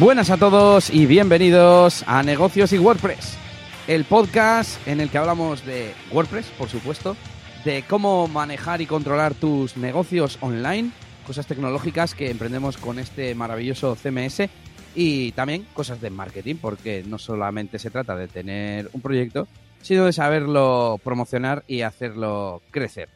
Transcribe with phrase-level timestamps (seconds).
[0.00, 3.38] Buenas a todos y bienvenidos a Negocios y WordPress,
[3.86, 7.16] el podcast en el que hablamos de WordPress, por supuesto,
[7.64, 10.90] de cómo manejar y controlar tus negocios online,
[11.24, 14.48] cosas tecnológicas que emprendemos con este maravilloso CMS
[14.96, 19.46] y también cosas de marketing, porque no solamente se trata de tener un proyecto,
[19.80, 23.08] sino de saberlo promocionar y hacerlo crecer.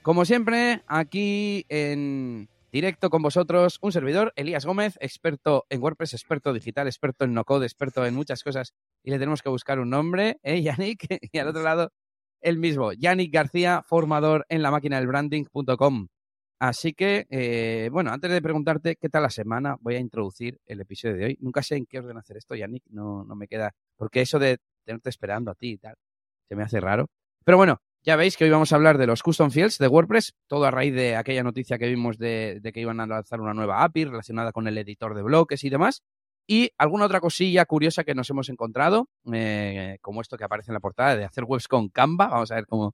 [0.00, 6.52] Como siempre, aquí en directo con vosotros un servidor, Elías Gómez, experto en WordPress, experto
[6.52, 10.40] digital, experto en no-code, experto en muchas cosas y le tenemos que buscar un nombre,
[10.42, 11.06] ¿eh, Yannick?
[11.32, 11.92] Y al otro lado,
[12.40, 16.08] el mismo, Yannick García, formador en la máquina del branding.com.
[16.58, 20.80] Así que, eh, bueno, antes de preguntarte qué tal la semana, voy a introducir el
[20.80, 21.38] episodio de hoy.
[21.40, 24.58] Nunca sé en qué orden hacer esto, Yannick, no, no me queda, porque eso de
[24.84, 25.94] tenerte esperando a ti y tal,
[26.48, 27.06] se me hace raro.
[27.44, 30.34] Pero bueno, ya veis que hoy vamos a hablar de los custom fields de WordPress,
[30.46, 33.82] todo a raíz de aquella noticia que vimos de, que iban a lanzar una nueva
[33.82, 36.02] API relacionada con el editor de bloques y demás.
[36.46, 40.74] Y alguna otra cosilla curiosa que nos hemos encontrado, eh, como esto que aparece en
[40.74, 42.28] la portada de hacer webs con Canva.
[42.28, 42.92] Vamos a ver cómo,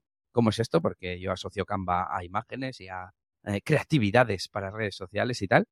[0.50, 3.11] es esto, porque yo asocio Canva a imágenes y a
[3.44, 5.66] eh, creatividades para redes sociales y tal.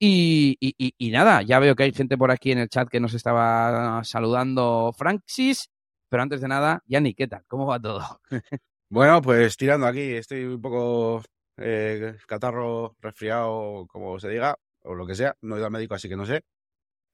[0.00, 3.14] Y, y, nada, ya veo que hay gente por aquí en el chat que nos
[3.14, 4.92] estaba saludando.
[4.98, 5.70] Francis,
[6.08, 7.44] pero antes de nada, Yanni, ¿qué tal?
[7.46, 8.20] ¿Cómo va todo?
[8.92, 11.22] Bueno, pues tirando aquí, estoy un poco
[11.56, 15.34] eh, catarro, resfriado, como se diga, o lo que sea.
[15.40, 16.42] No he ido al médico, así que no sé.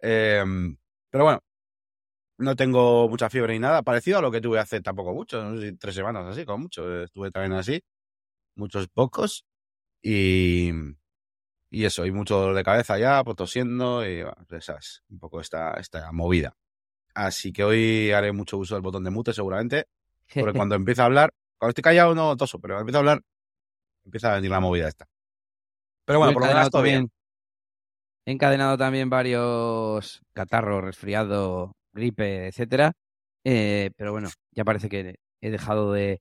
[0.01, 0.77] Em,
[1.09, 1.41] pero bueno,
[2.39, 3.83] no tengo mucha fiebre ni nada.
[3.83, 7.05] Parecido a lo que tuve hace tampoco mucho, no sé tres semanas así, como mucho.
[7.05, 7.81] Estuve también así,
[8.57, 9.45] muchos pocos.
[10.03, 10.73] Y,
[11.71, 15.41] y eso, y mucho dolor de cabeza ya, pues tosiendo, y bueno, esas, un poco
[15.41, 16.57] esta, esta movida.
[17.15, 19.87] Así que hoy haré mucho uso del botón de mute seguramente,
[20.35, 23.23] porque cuando empiece a hablar, cuando estoy callado no toso, pero empiezo a hablar,
[24.05, 25.07] empieza a venir la movida esta.
[26.07, 27.11] Pero bueno, por lo menos todo bien.
[28.27, 32.93] He encadenado también varios catarros, resfriado, gripe, etcétera.
[33.45, 36.21] Eh, pero bueno, ya parece que he dejado de,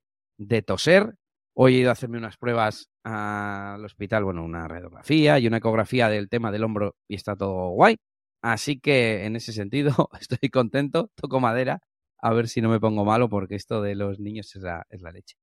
[0.66, 1.14] toser.
[1.54, 6.08] Hoy he ido a hacerme unas pruebas al hospital, bueno, una radiografía y una ecografía
[6.08, 7.96] del tema del hombro y está todo guay.
[8.42, 11.80] Así que en ese sentido estoy contento, toco madera
[12.18, 15.02] a ver si no me pongo malo porque esto de los niños es la, es
[15.02, 15.36] la leche.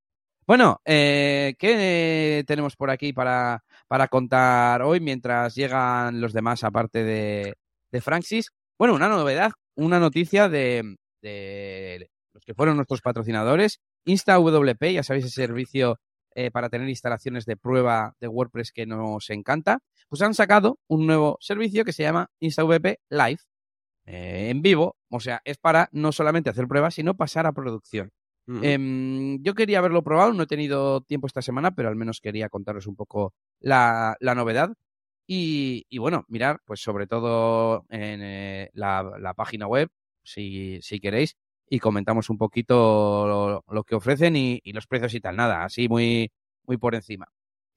[0.47, 7.03] Bueno, eh, ¿qué tenemos por aquí para, para, contar hoy mientras llegan los demás aparte
[7.03, 7.55] de,
[7.91, 8.51] de Francis?
[8.77, 13.79] Bueno, una novedad, una noticia de, de los que fueron nuestros patrocinadores.
[14.05, 15.99] InstaWP, ya sabéis, ese servicio
[16.35, 21.07] eh, para tener instalaciones de prueba de WordPress que nos encanta, pues han sacado un
[21.07, 23.39] nuevo servicio que se llama InstaWP Live.
[24.05, 28.11] Eh, en vivo, o sea, es para no solamente hacer pruebas, sino pasar a producción.
[28.61, 32.47] Em, yo quería haberlo probado, no he tenido tiempo esta semana, pero al menos quería
[32.47, 34.71] contaros un poco la, novedad.
[35.27, 39.89] Y, bueno, mirar, pues sobre todo en eh, la, página web,
[40.23, 41.35] si, si, queréis,
[41.67, 45.35] y comentamos un poquito lo, que ofrecen y, y, los precios y tal.
[45.35, 46.31] Nada, así muy,
[46.67, 47.27] muy por encima.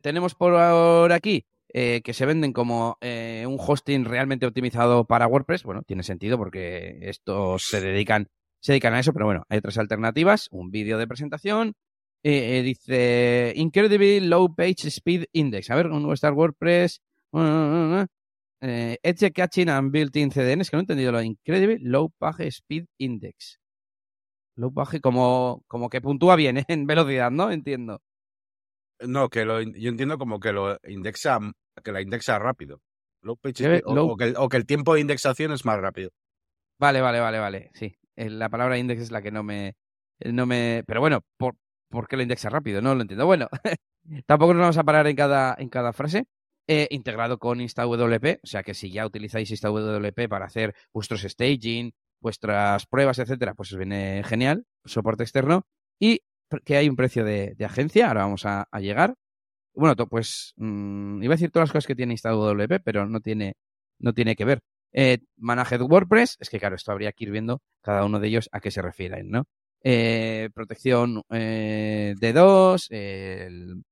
[0.03, 5.65] Tenemos por aquí eh, que se venden como eh, un hosting realmente optimizado para WordPress,
[5.65, 8.29] bueno, tiene sentido porque estos se dedican,
[8.61, 11.75] se dedican a eso, pero bueno, hay otras alternativas, un vídeo de presentación,
[12.23, 17.03] eh, dice Incredibly Low Page Speed Index, a ver, un Star WordPress,
[18.61, 22.49] Edge Catching and Built-in CDN, es que no he entendido lo de Incredibly Low Page
[22.49, 23.61] Speed Index.
[24.57, 27.51] Low Page como, como que puntúa bien en velocidad, ¿no?
[27.51, 28.01] Entiendo.
[29.00, 31.38] No, que lo, yo entiendo como que lo indexa,
[31.82, 32.81] que la indexa rápido.
[33.25, 36.10] o, que, el tiempo de indexación es más rápido.
[36.78, 37.70] Vale, vale, vale, vale.
[37.75, 37.97] Sí.
[38.16, 39.75] La palabra index es la que no me.
[40.25, 41.54] No me pero bueno, ¿por,
[41.88, 42.82] ¿por qué lo indexa rápido?
[42.82, 43.26] No lo entiendo.
[43.26, 43.48] Bueno,
[44.26, 46.26] tampoco nos vamos a parar en cada, en cada frase.
[46.70, 51.92] Eh, integrado con InstaWP, o sea que si ya utilizáis InstaWP para hacer vuestros staging,
[52.20, 55.66] vuestras pruebas, etcétera, pues os viene genial, soporte externo.
[55.98, 56.20] Y
[56.64, 59.14] que hay un precio de, agencia, ahora vamos a, llegar.
[59.75, 63.21] Bueno, pues mmm, iba a decir todas las cosas que tiene instalado WP, pero no
[63.21, 63.54] tiene,
[64.00, 64.60] no tiene que ver.
[64.92, 68.48] Eh, Managed WordPress, es que claro, esto habría que ir viendo cada uno de ellos
[68.53, 69.45] a qué se refieren, ¿no?
[69.83, 73.83] Eh, protección eh, de dos, el,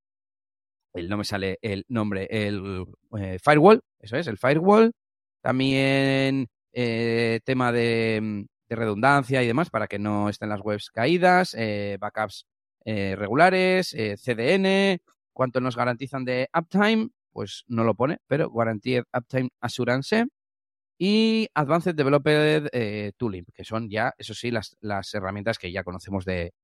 [0.94, 2.85] no me sale el nombre, el
[3.19, 4.93] eh, firewall, eso es, el firewall.
[5.43, 11.97] También tema de, de redundancia y demás para que no estén las webs caídas, eh,
[12.01, 12.47] backups
[12.85, 15.01] eh, regulares, eh, CDN,
[15.33, 20.27] cuánto nos garantizan de uptime, pues no lo pone, pero Guaranteed Uptime Assurance
[20.99, 22.71] y Advanced Developer
[23.19, 26.55] Tooling, que son ya, eso sí, las, las herramientas que ya conocemos de,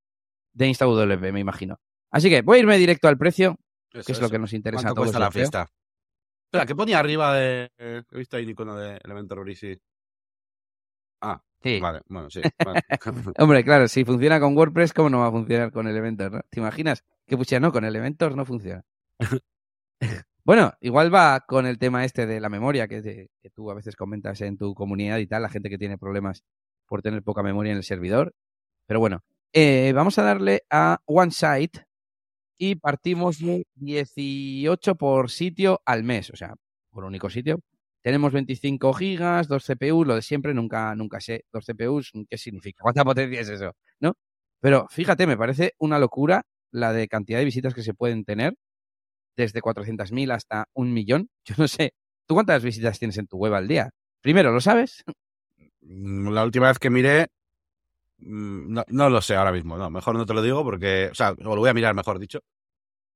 [0.53, 1.79] de InstaWP, me imagino.
[2.11, 3.57] Así que voy a irme directo al precio,
[3.91, 5.13] que es lo que nos interesa a todos.
[5.15, 5.69] la fiesta?
[6.47, 7.71] Espera, ¿qué ponía arriba de.
[7.79, 9.45] He visto ahí un icono de Elementor.
[11.21, 11.81] Ah, Sí.
[11.81, 12.41] vale, bueno, sí.
[12.65, 12.81] vale.
[13.39, 16.33] Hombre, claro, si funciona con WordPress, ¿cómo no va a funcionar con Elementor?
[16.33, 16.41] no?
[16.51, 18.85] ¿Te imaginas que pusiera no, con Elementor no funciona?
[20.45, 23.75] bueno, igual va con el tema este de la memoria que, te- que tú a
[23.75, 26.43] veces comentas en tu comunidad y tal, la gente que tiene problemas
[26.87, 28.35] por tener poca memoria en el servidor.
[28.87, 29.21] Pero bueno,
[29.53, 31.85] eh, vamos a darle a OneSite
[32.59, 36.55] y partimos de 18 por sitio al mes, o sea,
[36.91, 37.61] por único sitio.
[38.03, 42.83] Tenemos 25 gigas, dos CPUs, lo de siempre, nunca, nunca sé, dos CPUs, ¿qué significa?
[42.83, 43.73] ¿Cuánta potencia es eso?
[44.01, 44.15] ¿No?
[44.61, 48.55] Pero fíjate, me parece una locura la de cantidad de visitas que se pueden tener,
[49.37, 51.29] desde 400.000 hasta un millón.
[51.45, 51.95] Yo no sé,
[52.27, 53.91] ¿tú cuántas visitas tienes en tu web al día?
[54.23, 55.03] Primero, ¿lo sabes?
[55.83, 57.29] Mm, La última vez que miré.
[58.19, 59.91] mm, No, no lo sé ahora mismo, no.
[59.91, 61.09] Mejor no te lo digo porque.
[61.13, 62.41] O sea, o lo voy a mirar, mejor dicho.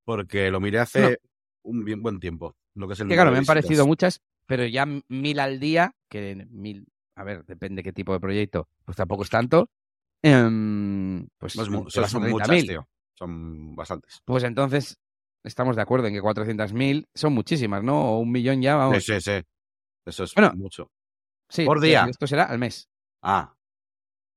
[0.05, 1.17] Porque lo miré hace No.
[1.65, 2.57] un bien buen tiempo.
[2.75, 3.55] Lo que es el Que número claro, me han visitas.
[3.65, 8.21] parecido muchas, pero ya mil al día, que mil, a ver, depende qué tipo de
[8.21, 9.71] proyecto, pues tampoco es tanto.
[10.23, 12.67] em, pues son, muchas, 30.000.
[12.67, 12.89] tío.
[13.15, 14.21] Son bastantes.
[14.25, 14.99] Pues entonces
[15.45, 18.13] estamos de acuerdo en que 400.000 son muchísimas, ¿no?
[18.13, 19.05] O un millón ya, vamos.
[19.05, 19.43] Sí, sí, sí.
[20.05, 20.53] Eso es Bueno.
[20.55, 20.91] mucho.
[21.49, 22.07] Sí, por día.
[22.11, 22.89] Esto será al mes.
[23.23, 23.55] Ah.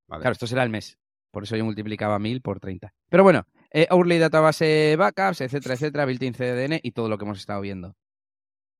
[0.08, 0.22] Vale.
[0.22, 0.96] Claro, esto será al mes.
[1.32, 2.92] Por eso yo multiplicaba 1000 por 30.
[3.08, 7.38] Pero bueno, eh, Overlay Database Backups, etcétera, etcétera, built-in CDN y todo lo que hemos
[7.38, 7.94] estado viendo.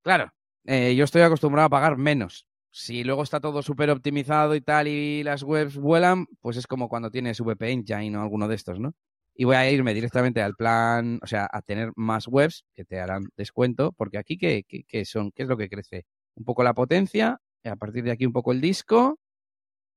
[0.02, 0.32] Claro,
[0.64, 2.46] eh, yo estoy acostumbrado a pagar menos.
[2.70, 6.88] Si luego está todo súper optimizado y tal y las webs vuelan, pues es como
[6.88, 8.94] cuando tienes VP Engine o alguno de estos, ¿no?
[9.34, 13.00] Y voy a irme directamente al plan, o sea, a tener más webs que te
[13.00, 15.32] harán descuento, porque aquí, ¿qué, qué, qué son?
[15.32, 16.04] ¿Qué es lo que crece?
[16.36, 19.18] Un poco la potencia, a partir de aquí un poco el disco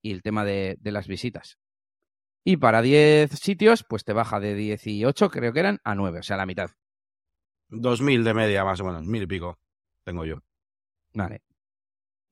[0.02, 1.58] y el tema de, las visitas.
[2.44, 6.24] Y para 10 sitios, pues te baja de 18, creo que eran, a 9, o
[6.24, 6.72] sea, la mitad.
[7.70, 9.08] 2000 de media, más o menos.
[9.08, 9.58] Mil y pico.
[10.04, 10.44] Tengo yo.
[11.14, 11.42] Vale.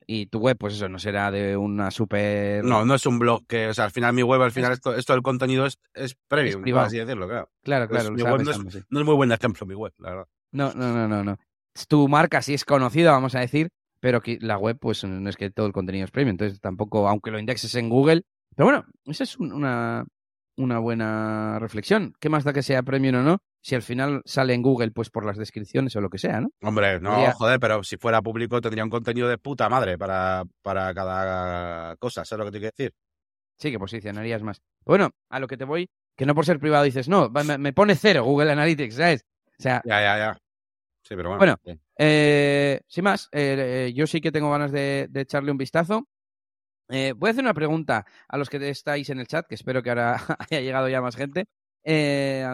[0.07, 2.63] Y tu web, pues eso, no será de una super...
[2.65, 3.67] No, no es un blog que.
[3.67, 6.55] O sea, al final mi web, al final esto, esto del contenido es, es premium,
[6.55, 6.87] por privado.
[6.87, 7.49] así decirlo, claro.
[7.63, 8.83] Claro, Pues claro, mi no es- sí.
[8.89, 10.27] No es muy buen ejemplo mi web, la verdad.
[10.51, 11.37] No, no, no, no, no.
[11.87, 13.69] Tu marca sí es conocida, vamos a decir,
[14.01, 17.07] pero que la web, pues no es que todo el contenido es premium, entonces tampoco,
[17.07, 18.23] aunque lo indexes en Google.
[18.55, 20.03] Pero bueno, esa es un- una,
[20.57, 22.13] una buena reflexión.
[22.19, 23.37] ¿Qué más da que sea premium o no?
[23.63, 26.49] Si al final sale en Google, pues por las descripciones o lo que sea, ¿no?
[26.63, 30.43] Hombre, no, Podría- joder, pero si fuera público tendría un contenido de puta madre para,
[30.63, 32.93] para cada cosa, ¿sabes lo que te quiero decir?
[33.59, 34.61] Sí, que posicionarías más.
[34.83, 35.87] Bueno, a lo que te voy,
[36.17, 39.25] que no por ser privado dices, no, me, me pone cero Google Analytics, ¿sabes?
[39.59, 40.37] O sea, Ya, ya, ya.
[41.03, 41.37] Sí, pero bueno.
[41.39, 41.59] Bueno.
[41.63, 41.79] sí.
[41.99, 46.07] Eh, sin más, eh, eh, yo sí que tengo ganas de, de echarle un vistazo.
[46.89, 49.81] Eh, voy a hacer una pregunta a los que estáis en el chat, que espero
[49.83, 50.15] que ahora
[50.49, 51.45] haya llegado ya más gente.
[51.83, 52.45] Eh,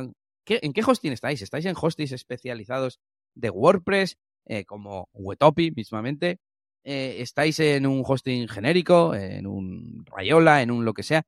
[0.47, 1.41] ¿qué- ¿En qué hosting estáis?
[1.41, 2.99] ¿Estáis en hostings especializados
[3.35, 6.39] de WordPress, eh, como Wetopi mismamente?
[6.83, 11.23] Eh, ¿Estáis en un hosting genérico, en un Rayola, en un lo que sea?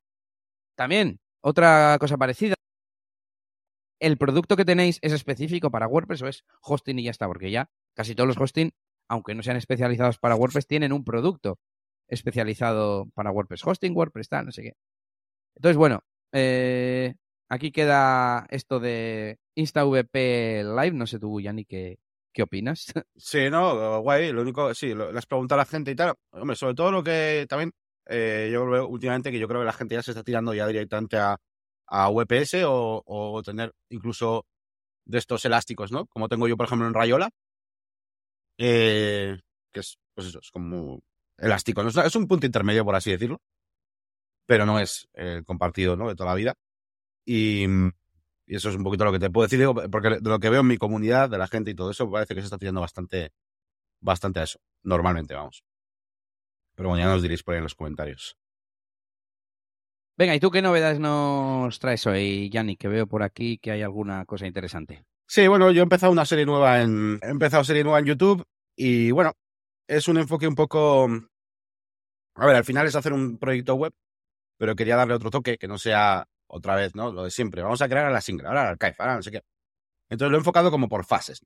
[0.76, 2.56] También, otra cosa parecida.
[4.00, 7.28] ¿El producto que tenéis es específico para WordPress o es hosting y ya está?
[7.28, 8.72] Porque ya casi todos los hosting,
[9.10, 11.60] aunque no sean especializados para WordPress, tienen un producto
[12.08, 13.66] especializado para WordPress.
[13.66, 14.74] Hosting, WordPress, tal, no sé qué.
[15.56, 16.02] Entonces, bueno,
[16.34, 17.16] eh,
[17.50, 20.92] aquí queda esto de InstaVP Live.
[20.94, 22.00] No sé tú, Yanni, qué,
[22.34, 22.86] qué opinas.
[23.16, 24.32] Sí, no, guay.
[24.32, 26.16] Lo único, sí, lo, le has preguntado a la gente y tal.
[26.32, 27.72] Hombre, sobre todo lo que también
[28.08, 30.68] eh, yo veo últimamente que yo creo que la gente ya se está tirando ya
[30.68, 31.38] directamente a,
[31.88, 34.46] a VPS o, o tener incluso
[35.06, 36.06] de estos elásticos, ¿no?
[36.08, 37.30] Como tengo yo, por ejemplo, en Rayola.
[38.58, 39.40] Eh,
[39.72, 41.02] que es, pues eso, es como
[41.38, 41.82] elástico.
[41.82, 41.90] ¿no?
[41.90, 43.42] Es, un punto intermedio, por así decirlo.
[44.46, 46.10] Pero no es eh, compartido, ¿no?
[46.10, 46.56] De toda la vida.
[47.32, 47.64] Y,
[48.48, 50.50] y eso es un poquito lo que te puedo decir, digo, porque de lo que
[50.50, 52.82] veo en mi comunidad, de la gente y todo eso, parece que se está tirando
[52.82, 53.34] bastante,
[54.02, 54.58] bastante a eso.
[54.82, 55.64] Normalmente, vamos.
[56.74, 58.36] Pero bueno, ya nos diréis por ahí en los comentarios.
[60.18, 62.76] Venga, ¿y tú qué novedades nos traes hoy, Yanni?
[62.78, 65.06] Que veo por aquí que hay alguna cosa interesante.
[65.28, 67.20] Sí, bueno, yo he empezado una serie nueva en.
[67.22, 68.44] He empezado serie nueva en YouTube.
[68.76, 69.34] Y bueno,
[69.88, 71.08] es un enfoque un poco.
[72.34, 73.94] A ver, al final es hacer un proyecto web,
[74.58, 77.12] pero quería darle otro toque que no sea otra vez, ¿no?
[77.14, 77.62] Lo de siempre.
[77.64, 79.42] Vamos a crear a la single, ahora al archive, ahora no sé qué.
[80.10, 81.42] Entonces lo he enfocado como por fases.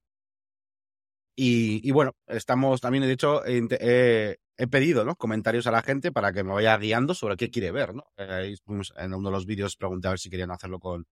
[1.36, 5.16] Y, y bueno, estamos también, de hecho, he, inte- he- pedido ¿no?
[5.16, 8.06] comentarios a la gente para que me vaya guiando sobre qué quiere ver, ¿no?
[8.18, 8.56] Eh,
[8.98, 11.06] en uno de los vídeos pregunté a ver si querían hacerlo con,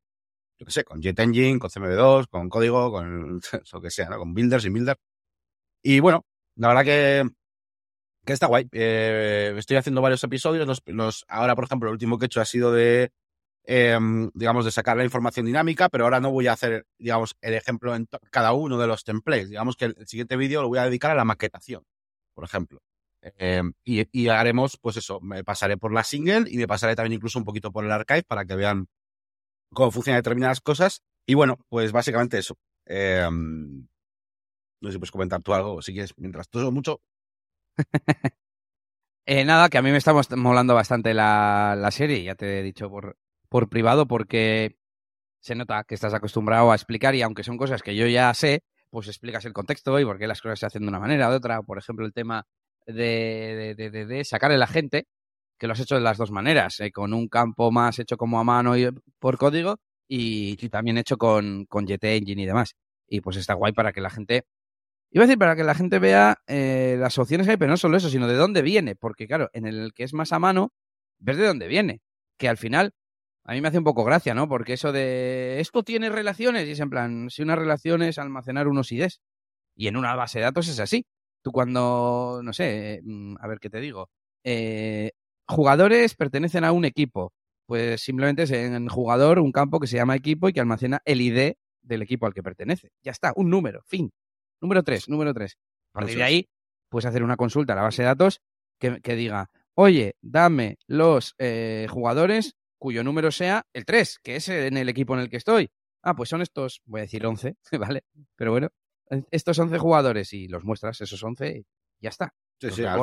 [0.59, 3.41] yo qué sé, con Jet Engine, con CMB2, con código, con
[3.73, 4.19] lo que sea, ¿no?
[4.19, 4.97] Con Builder, sin Builder.
[5.83, 6.25] Y bueno,
[6.57, 7.29] la verdad que,
[8.25, 8.67] que está guay.
[8.71, 10.67] Eh, estoy haciendo varios episodios.
[10.67, 13.11] Los, los, ahora, por ejemplo, el último que he hecho ha sido de
[13.63, 17.53] em, digamos, de sacar la información dinámica, pero ahora no voy a hacer, digamos, el
[17.53, 19.49] ejemplo en cada uno de los templates.
[19.49, 21.83] Digamos que el siguiente vídeo lo voy a dedicar a la maquetación,
[22.33, 22.81] por ejemplo.
[23.21, 27.37] Em, y, haremos, pues eso, me pasaré por la single y me pasaré también incluso
[27.37, 28.87] un poquito por el archive para que vean
[29.73, 31.03] cómo funcionan determinadas cosas.
[31.25, 32.57] Y bueno, pues básicamente eso.
[32.85, 33.87] Em,
[34.81, 37.01] no sé si puedes comentar tú algo, si quieres, mientras todo mucho.
[39.25, 42.63] eh, nada, que a mí me está molando bastante la, la, serie, ya te he
[42.63, 43.17] dicho por,
[43.51, 44.77] por privado, porque
[45.41, 48.63] se nota que estás acostumbrado a explicar y aunque son cosas que yo ya sé,
[48.89, 51.31] pues explicas el contexto y por qué las cosas se hacen de una manera o
[51.31, 51.61] de otra.
[51.61, 52.45] Por ejemplo, el tema
[52.87, 55.05] de, de, de, sacar el agente,
[55.59, 58.39] que lo has hecho de las dos maneras, eh, con un campo más hecho como
[58.39, 58.87] a mano y
[59.19, 62.75] por código y, también hecho con, con Jet Engine y demás.
[63.05, 64.45] Y pues está guay para que la gente
[65.13, 67.75] Iba a decir para que la gente vea eh, las opciones que hay, pero no
[67.75, 68.95] solo eso, sino de dónde viene.
[68.95, 70.71] Porque, claro, en el que es más a mano,
[71.19, 72.01] ves de dónde viene.
[72.37, 72.93] Que al final,
[73.43, 74.47] a mí me hace un poco gracia, ¿no?
[74.47, 78.67] Porque eso de esto tiene relaciones, y es en plan, si una relación es almacenar
[78.67, 79.19] unos IDs.
[79.75, 81.05] Y en una base de datos es así.
[81.41, 84.09] Tú cuando, no sé, mm, a ver qué te digo.
[84.43, 85.11] Eh,
[85.47, 87.33] jugadores pertenecen a un equipo.
[87.65, 91.21] Pues simplemente es en jugador un campo que se llama equipo y que almacena el
[91.21, 92.91] ID del equipo al que pertenece.
[93.01, 94.11] Ya está, un número, fin.
[94.59, 95.57] Número 3, número 3.
[95.93, 96.49] A partir de ahí,
[96.89, 98.41] puedes hacer una consulta a la base de datos
[98.77, 104.75] que, diga, oye, dame los eh, jugadores cuyo número sea el 3, que es en
[104.75, 105.69] el equipo en el que estoy.
[106.01, 108.03] Ah, pues son estos, voy a decir 11, ¿vale?
[108.35, 108.69] Pero bueno,
[109.29, 111.65] estos 11 jugadores y los muestras, esos 11, y
[112.01, 112.33] ya está.
[112.59, 112.99] Sí, sí, al,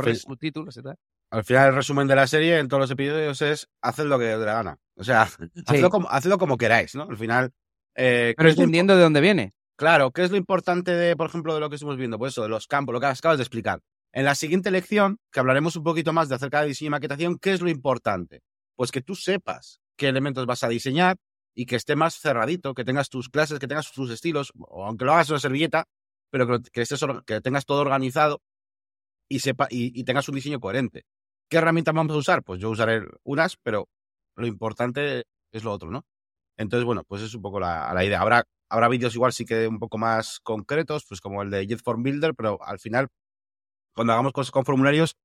[1.30, 4.35] al final el resumen de la serie en todos los episodios es haced lo que
[4.35, 4.78] os dé la gana.
[4.97, 5.23] O sea,
[5.66, 7.04] hacedlo, como, hacedlo, como, queráis, ¿no?
[7.04, 7.52] Al final...
[7.94, 9.54] Eh, Pero entendiendo de dónde viene.
[9.76, 12.18] Claro, ¿qué es lo importante de, por ejemplo, de lo que estamos viendo?
[12.18, 13.80] Pues eso, de los campos, lo que acabas de explicar.
[14.12, 17.38] En la siguiente lección, que hablaremos un poquito más de acerca de diseño y maquetación,
[17.38, 18.42] ¿qué es lo importante?
[18.78, 21.16] Pues que tú sepas qué elementos vas a diseñar
[21.52, 25.04] y que esté más cerradito, que tengas tus clases, que tengas tus estilos, o aunque
[25.04, 25.88] lo hagas en una servilleta,
[26.30, 28.40] pero que, estés, que tengas todo organizado
[29.28, 31.02] y, sepa, y, tengas un diseño coherente.
[31.50, 32.44] ¿Qué herramientas vamos a usar?
[32.44, 33.88] Pues yo usaré unas, pero
[34.37, 36.04] lo importante es lo otro, ¿no?
[36.56, 38.20] Entonces, bueno, pues es un poco la, idea.
[38.20, 42.02] Habrá Habrá vídeos igual sí que un poco más concretos, pues como el de JetForm
[42.02, 43.08] Builder, pero al final,
[43.94, 45.16] cuando hagamos cosas con formularios,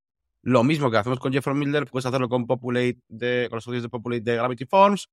[0.43, 3.83] lo mismo que hacemos con JetForm Builder, puedes hacerlo con Populate de, con los estudios
[3.83, 5.09] de Populate de Gravity Forms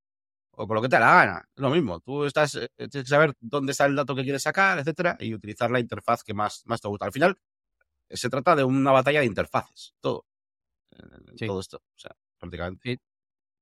[0.52, 1.48] o con lo que te la gana.
[1.54, 2.00] Es lo mismo.
[2.00, 5.32] Tú estás, eh, tienes que saber dónde está el dato que quieres sacar, etcétera, y
[5.32, 7.06] utilizar la interfaz que más, más te gusta.
[7.06, 7.38] Al final,
[8.10, 10.26] se trata de una batalla de interfaces, todo.
[10.92, 12.98] Eh, todo esto, o sea, prácticamente.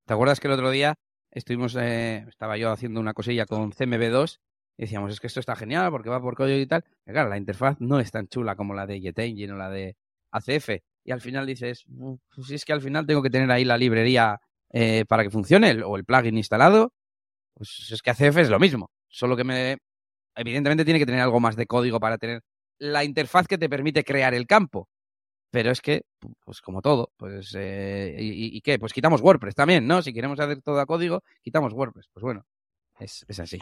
[0.06, 0.94] ¿Te acuerdas que el otro día
[1.30, 4.38] estuvimos, eh, estaba yo haciendo una cosilla con CMB2
[4.78, 6.84] y decíamos, es que esto está genial porque va por código y tal.
[7.04, 9.96] Claro, la interfaz no es tan chula como la de JetEngine o la de
[10.30, 10.70] ACF.
[11.08, 13.78] Y al final dices, pues si es que al final tengo que tener ahí la
[13.78, 14.38] librería
[14.70, 16.92] eh, para que funcione o el plugin instalado,
[17.54, 18.90] pues es que ACF es lo mismo.
[19.08, 19.78] Solo que me.
[20.36, 22.42] Evidentemente tiene que tener algo más de código para tener
[22.78, 24.90] la interfaz que te permite crear el campo.
[25.50, 26.02] Pero es que,
[26.44, 27.54] pues como todo, pues.
[27.56, 28.78] Eh, y, qué?
[28.78, 30.02] Pues quitamos WordPress también, ¿no?
[30.02, 32.10] Si queremos hacer todo a código, quitamos WordPress.
[32.12, 32.44] Pues bueno,
[32.98, 33.58] es, es así.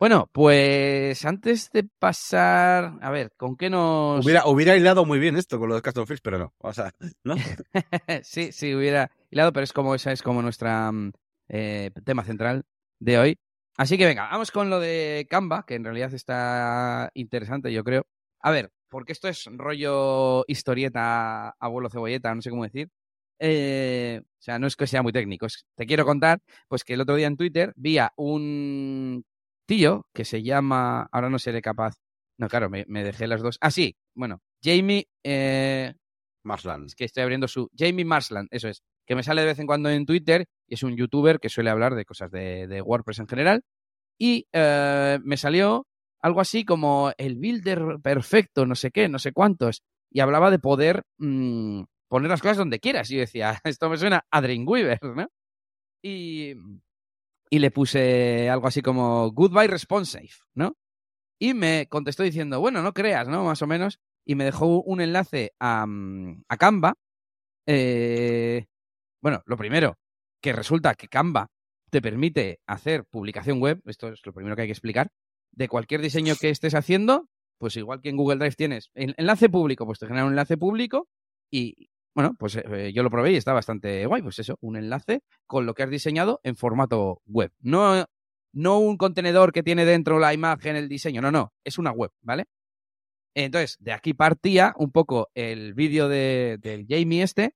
[0.00, 4.24] Bueno, pues antes de pasar, a ver, ¿con qué nos...?
[4.24, 6.90] Hubiera, hubiera hilado muy bien esto con lo de Custom Fields, pero no, o sea,
[7.22, 7.34] ¿no?
[8.22, 11.12] sí, sí, hubiera hilado, pero es como esa es como nuestra mm,
[11.50, 12.64] eh, tema central
[12.98, 13.38] de hoy.
[13.76, 18.06] Así que venga, vamos con lo de Canva, que en realidad está interesante, yo creo.
[18.40, 22.88] A ver, porque esto es rollo historieta, abuelo cebolleta, no sé cómo decir.
[23.38, 25.46] Eh, o sea, no es que sea muy técnico.
[25.74, 29.24] te quiero contar, pues que el otro día en Twitter vi a un
[29.70, 31.94] tío que se llama, ahora no seré capaz,
[32.36, 33.56] no, claro, me, dejé las dos.
[33.60, 35.94] Ah, sí, bueno, Jamie eh,
[36.42, 36.86] Marsland.
[36.86, 39.68] Es que estoy abriendo su, Jamie Marsland, eso es, que me sale de vez en
[39.68, 43.28] cuando en Twitter y es un youtuber que suele hablar de cosas de, WordPress en
[43.28, 43.62] general.
[44.18, 45.86] Y eh, me salió
[46.20, 49.84] algo así como el builder perfecto, no sé qué, no sé cuántos.
[50.10, 53.08] Y hablaba de poder mm, poner las cosas donde quieras.
[53.12, 55.28] Y yo decía, esto me suena a Dreamweaver, ¿no?
[56.02, 56.54] Y,
[57.50, 60.76] y le puse algo así como Goodbye Responsive, ¿no?
[61.38, 63.44] Y me contestó diciendo, bueno, no creas, ¿no?
[63.44, 63.98] Más o menos.
[64.24, 66.94] Y me dejó un enlace a, mm, a Canva.
[67.66, 68.66] Eh,
[69.20, 69.98] bueno, lo primero,
[70.40, 71.48] que resulta que Canva
[71.90, 75.10] te permite hacer publicación web, esto es lo primero que hay que explicar,
[75.50, 77.28] de cualquier diseño que estés haciendo,
[77.58, 81.08] pues igual que en Google Drive tienes enlace público, pues te genera un enlace público
[81.50, 84.22] y, bueno, pues eh, yo lo probé y está bastante guay.
[84.22, 87.52] Pues eso, un enlace con lo que has diseñado en formato web.
[87.60, 88.04] No,
[88.52, 91.22] no un contenedor que tiene dentro la imagen, el diseño.
[91.22, 92.46] No, no, es una web, ¿vale?
[93.34, 97.54] Entonces, de aquí partía un poco el vídeo de, del Jamie este,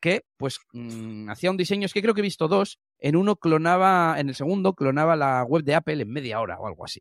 [0.00, 3.36] que pues mm, hacía un diseño, es que creo que he visto dos, en uno
[3.36, 7.00] clonaba, en el segundo clonaba la web de Apple en media hora o algo así.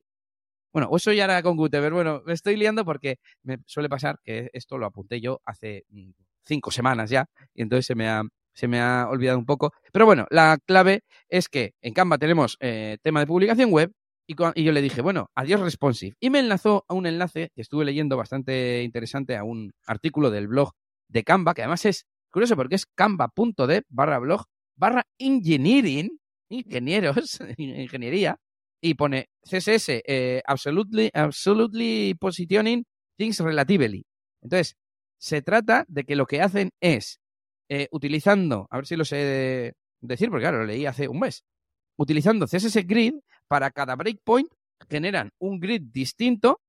[0.73, 1.93] Bueno, eso ya era con Gutenberg.
[1.93, 6.09] Bueno, me estoy liando porque me suele pasar que esto lo apunté yo hace mm,
[6.45, 8.23] cinco semanas ya y entonces se me ha,
[8.53, 9.73] se me ha olvidado un poco.
[9.91, 13.91] Pero bueno, la clave es que en Canva tenemos eh, tema de publicación web
[14.27, 16.15] y, y, yo le dije, bueno, adiós responsive.
[16.19, 20.47] Y me enlazó a un enlace que estuve leyendo bastante interesante a un artículo del
[20.47, 20.71] blog
[21.09, 28.37] de Canva, que además es curioso porque es canva.dev barra blog barra engineering, ingenieros, ingeniería,
[28.81, 32.85] y pone CSS, eh, absolutely, absolutely positioning
[33.17, 34.05] things relatively.
[34.41, 34.75] Entonces,
[35.25, 37.19] se trata de que lo que hacen es,
[37.67, 41.43] eh, utilizando, a ver si lo sé decir, porque claro, lo leí hace un mes,
[41.97, 43.15] utilizando CSS Grid,
[43.47, 44.51] para cada breakpoint
[44.87, 46.61] generan un grid distinto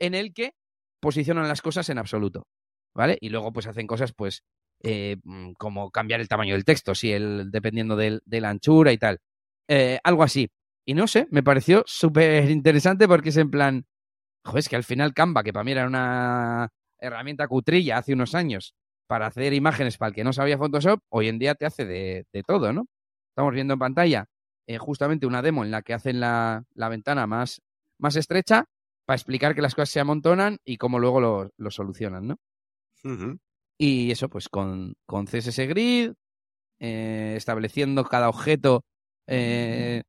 [0.00, 0.54] en el que
[1.00, 2.48] posicionan las cosas en absoluto,
[2.92, 3.18] ¿vale?
[3.20, 4.42] Y luego pues hacen cosas pues
[4.82, 8.98] eh, mm, como cambiar el tamaño del texto, si el, dependiendo de la anchura y
[8.98, 9.20] tal.
[9.68, 10.48] Eh, algo así.
[10.84, 13.86] Y no sé, me pareció súper interesante porque es en plan,
[14.44, 16.68] joder, es que al final Canva, que para mí era una
[17.02, 18.74] herramienta cutrilla hace unos años
[19.06, 22.24] para hacer imágenes para el que no sabía Photoshop, hoy en día te hace de,
[22.46, 22.86] todo, ¿no?
[23.30, 24.26] Estamos viendo en pantalla
[24.66, 27.60] eh, justamente una demo en la que hacen la, ventana más,
[27.98, 28.64] más estrecha
[29.04, 32.38] para explicar que las cosas se amontonan y cómo luego lo, lo solucionan, ¿no?
[33.78, 36.12] Y eso, pues con, con CSS Grid,
[36.78, 38.84] eh, estableciendo cada objeto
[39.26, 40.02] eh,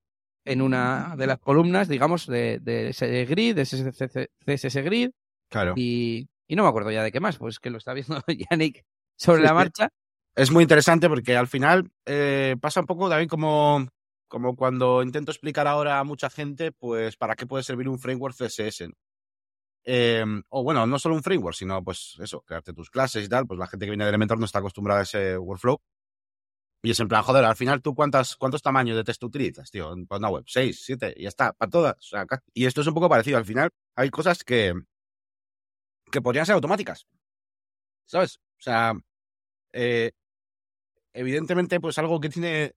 [0.46, 5.12] en una de las columnas, digamos, de, de ese grid, de CSS Grid.
[5.50, 5.74] Claro.
[5.76, 8.22] Y, y, no me acuerdo ya de qué más, pues que lo está viendo
[8.52, 8.86] Yannick
[9.16, 9.90] sobre la marcha.
[10.36, 13.88] Es muy interesante porque al final eh, pasa un poco también como,
[14.28, 18.36] como cuando intento explicar ahora a mucha gente, pues, para qué puede servir un framework
[18.36, 18.90] CSS.
[19.86, 23.46] Em, o bueno, no solo un framework, sino pues eso, crearte tus clases y tal,
[23.46, 25.80] pues la gente que viene de Elementor no está acostumbrada a ese workflow.
[26.86, 29.94] Y es en plan, joder, al final tú cuántas, cuántos tamaños de texto utilizas, tío,
[29.94, 31.96] en una web, seis, siete, y ya está, para todas.
[31.98, 33.38] O sea, y esto es un poco parecido.
[33.38, 34.74] Al final hay cosas que,
[36.14, 37.08] que podrían ser automáticas.
[38.06, 38.38] ¿Sabes?
[38.60, 38.94] O sea,
[39.74, 40.12] eh,
[41.12, 42.76] evidentemente, pues algo que tiene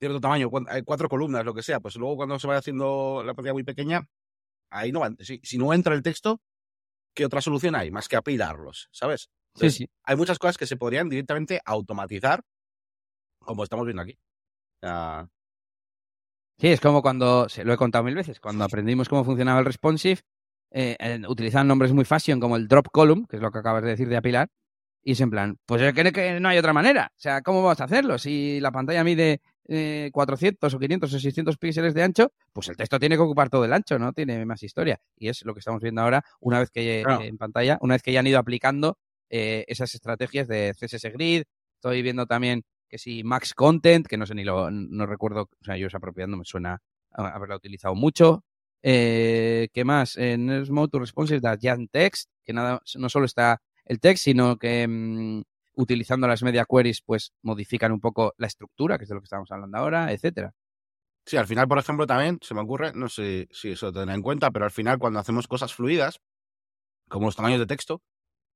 [0.00, 0.50] cierto tamaño,
[0.84, 4.08] cuatro columnas, lo que sea, pues luego cuando se vaya haciendo la pantalla muy pequeña,
[4.70, 5.10] ahí no va.
[5.18, 6.40] Si, si no entra el texto,
[7.14, 7.90] ¿qué otra solución hay?
[7.90, 9.28] Más que apilarlos, ¿sabes?
[9.54, 9.90] sí, sí.
[10.04, 12.42] Hay muchas cosas que se podrían directamente automatizar,
[13.38, 14.16] como estamos viendo aquí.
[16.58, 19.66] Sí, es como cuando, se lo he contado mil veces, cuando aprendimos cómo funcionaba el
[19.66, 20.22] responsive,
[20.70, 23.90] eh, utilizaban nombres muy fashion como el drop column, que es lo que acabas de
[23.90, 24.48] decir de apilar,
[25.02, 27.10] y es en plan, pues es que no hay otra manera.
[27.16, 28.18] O sea, ¿cómo vamos a hacerlo?
[28.18, 29.40] Si la pantalla mide
[30.12, 33.48] 400 eh, o 500 o 600 píxeles de ancho, pues el texto tiene que ocupar
[33.48, 35.00] todo el ancho, no tiene más historia.
[35.16, 38.12] Y es lo que estamos viendo ahora, una vez que en pantalla, una vez que
[38.12, 38.98] ya han ido aplicando
[39.30, 41.42] eh, esas estrategias de CSS Grid.
[41.74, 45.64] Estoy viendo también que si Max Content, que no sé ni lo, no recuerdo, o
[45.64, 46.80] sea, yo esa propiedad no me suena
[47.12, 48.44] haberla utilizado mucho.
[48.82, 50.16] Eh, ¿Qué más?
[50.16, 51.56] En Mode to Responsive da
[51.90, 55.42] Text, que nada, no solo está el text, sino que mm,
[55.74, 59.26] utilizando las media queries, pues modifican un poco la estructura, que es de lo que
[59.26, 60.52] estamos hablando ahora, etcétera.
[61.24, 64.22] Sí, al final, por ejemplo, también se me ocurre, no sé si eso tendrá en
[64.22, 66.20] cuenta, pero al final cuando hacemos cosas fluidas,
[67.08, 68.02] como los tamaños de texto,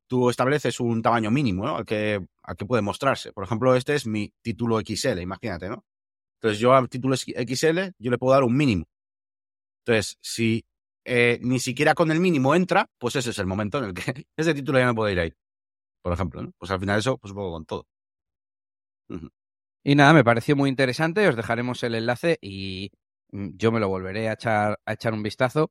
[0.07, 1.77] tú estableces un tamaño mínimo ¿no?
[1.77, 3.33] al, que, al que puede mostrarse.
[3.33, 5.85] Por ejemplo, este es mi título XL, imagínate, ¿no?
[6.41, 8.85] Entonces yo al título XL yo le puedo dar un mínimo.
[9.85, 10.65] Entonces, si
[11.05, 14.27] eh, ni siquiera con el mínimo entra, pues ese es el momento en el que
[14.37, 15.33] ese título ya no puede ir ahí.
[16.03, 16.53] Por ejemplo, ¿no?
[16.59, 17.87] Pues al final eso, pues un poco con todo.
[19.85, 21.27] Y nada, me pareció muy interesante.
[21.29, 22.93] Os dejaremos el enlace y
[23.33, 25.71] mm, yo me lo volveré a echar, a echar un vistazo.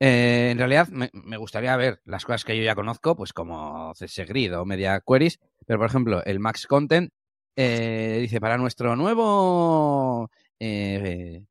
[0.00, 4.26] Eh, en realidad, me, gustaría ver las cosas que yo ya conozco, pues como CSS
[4.28, 5.38] Grid o Media Queries.
[5.66, 7.12] Pero, por ejemplo, el Max Content
[7.56, 10.30] eh, dice, para nuestro nuevo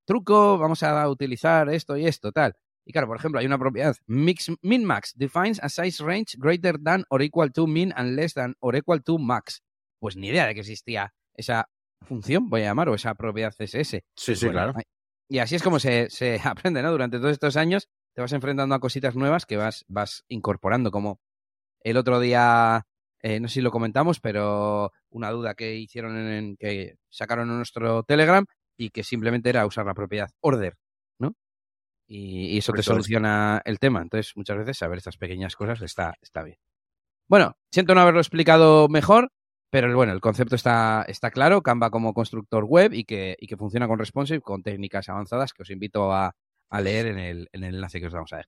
[0.06, 2.56] truco vamos a utilizar esto y esto, tal.
[2.86, 7.06] Y claro, por ejemplo, hay una propiedad mix, min-max defines a size range greater than
[7.10, 9.64] or equal to min and less than or equal to max.
[10.00, 11.70] Pues ni idea de que existía esa
[12.02, 14.04] función, voy a llamar, o esa propiedad CSS.
[14.16, 14.74] Sí, sí, claro.
[15.30, 16.10] Y así es como se,
[16.44, 16.92] aprende, ¿no?
[16.92, 21.22] Durante todos estos años te vas enfrentando a cositas nuevas que vas, vas incorporando, como
[21.82, 22.86] el otro día,
[23.22, 27.58] eh, no sé si lo comentamos, pero una duda que hicieron en, que sacaron en
[27.58, 28.46] nuestro Telegram
[28.78, 30.78] y que simplemente era usar la propiedad order
[32.08, 34.02] y, eso te soluciona el tema.
[34.02, 36.58] Entonces, muchas veces saber estas pequeñas cosas está, está bien.
[37.28, 39.32] Bueno, siento no haberlo explicado mejor,
[39.72, 43.58] pero bueno, el concepto está, está claro, Canva como constructor web y que, y que
[43.58, 46.36] funciona con responsive, con técnicas avanzadas que os invito a,
[46.70, 48.48] a leer en el, en el enlace que os vamos a ver.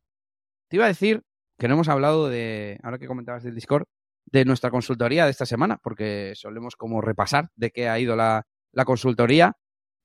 [0.70, 1.24] Te iba a decir
[1.58, 3.86] que no hemos hablado de, ahora que comentabas del Discord,
[4.26, 8.46] de nuestra consultoría de esta semana, porque solemos como repasar de qué ha ido la,
[8.72, 9.54] la consultoría.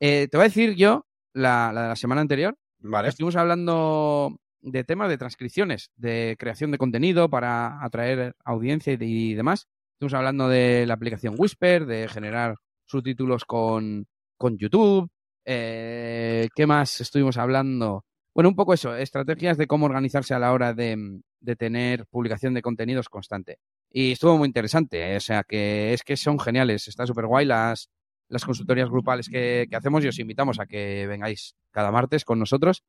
[0.00, 3.08] Eh, te voy a decir yo, la, la de la semana anterior, Vale.
[3.08, 9.34] estuvimos hablando de temas de transcripciones, de creación de contenido para atraer audiencia y, y
[9.34, 9.66] demás.
[9.94, 14.06] Estuvimos hablando de la aplicación Whisper, de generar subtítulos con,
[14.38, 15.10] con YouTube.
[15.44, 18.04] Eh, ¿Qué más estuvimos hablando?
[18.34, 22.54] Bueno, un poco eso, estrategias de cómo organizarse a la hora de, de tener publicación
[22.54, 23.58] de contenidos constante.
[23.90, 25.16] Y estuvo muy interesante, ¿eh?
[25.16, 27.90] o sea que es que son geniales, está súper guay las,
[28.30, 32.38] las consultorías grupales que, que hacemos y os invitamos a que vengáis cada martes con
[32.38, 32.82] nosotros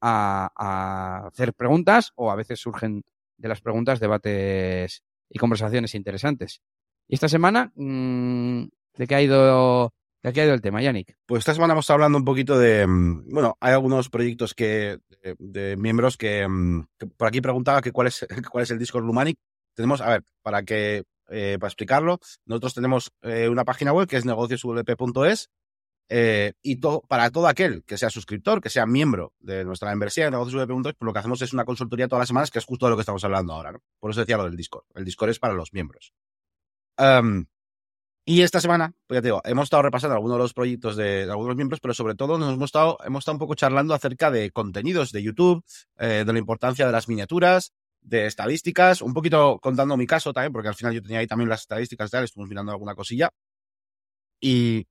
[0.00, 3.02] a, a hacer preguntas o a veces surgen
[3.36, 6.60] de las preguntas debates y conversaciones interesantes.
[7.08, 8.64] Y esta semana, mmm,
[8.96, 11.16] ¿de qué ha ido, de qué ha ido el tema, Yannick?
[11.26, 12.86] Pues esta semana hemos hablando un poquito de.
[12.86, 17.80] mm, Bueno, hay algunos proyectos que de, de miembros que, mm, que por aquí preguntaba
[17.80, 19.38] que cuál es, cuál es el Discord Lumanic.
[19.74, 24.16] Tenemos, a ver, para que eh, para explicarlo, nosotros tenemos eh, una página web que
[24.16, 25.50] es negocioswp.es
[26.10, 30.30] eh, y para todo aquel que sea suscriptor, que sea miembro de nuestra membresía de
[30.30, 32.90] negocioswp.es, pues lo que hacemos es una consultoría todas las semanas, que es justo de
[32.90, 33.78] lo que estamos hablando ahora.
[34.00, 34.84] Por eso decía lo del Discord.
[34.94, 36.14] El Discord es para los miembros.
[38.24, 41.22] Y esta semana, pues ya te digo, hemos estado repasando algunos de los proyectos de,
[41.24, 44.50] algunos miembros, pero sobre todo nos hemos estado, hemos estado un poco charlando acerca de
[44.50, 45.64] contenidos de YouTube,
[45.96, 50.68] de la importancia de las miniaturas, de estadísticas, un poquito contando mi caso también, porque
[50.68, 53.30] al final yo tenía ahí también las estadísticas tal, estuvimos mirando alguna cosilla.
[54.40, 54.86] Y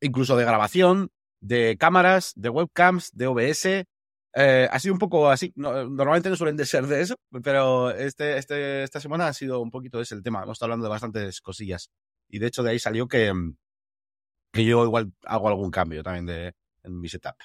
[0.00, 1.10] incluso de grabación,
[1.40, 3.84] de cámaras, de webcams, de OBS.
[4.34, 5.52] Eh, ha sido un poco así.
[5.56, 9.60] No- normalmente no suelen de ser de eso, pero este, este, esta semana ha sido
[9.60, 10.42] un poquito ese el tema.
[10.42, 11.90] Hemos estado hablando de bastantes cosillas.
[12.28, 13.56] Y de hecho de ahí salió que, mm,
[14.52, 16.52] que yo igual hago algún cambio también de,
[16.84, 17.36] en mi setup.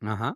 [0.00, 0.34] Ajá,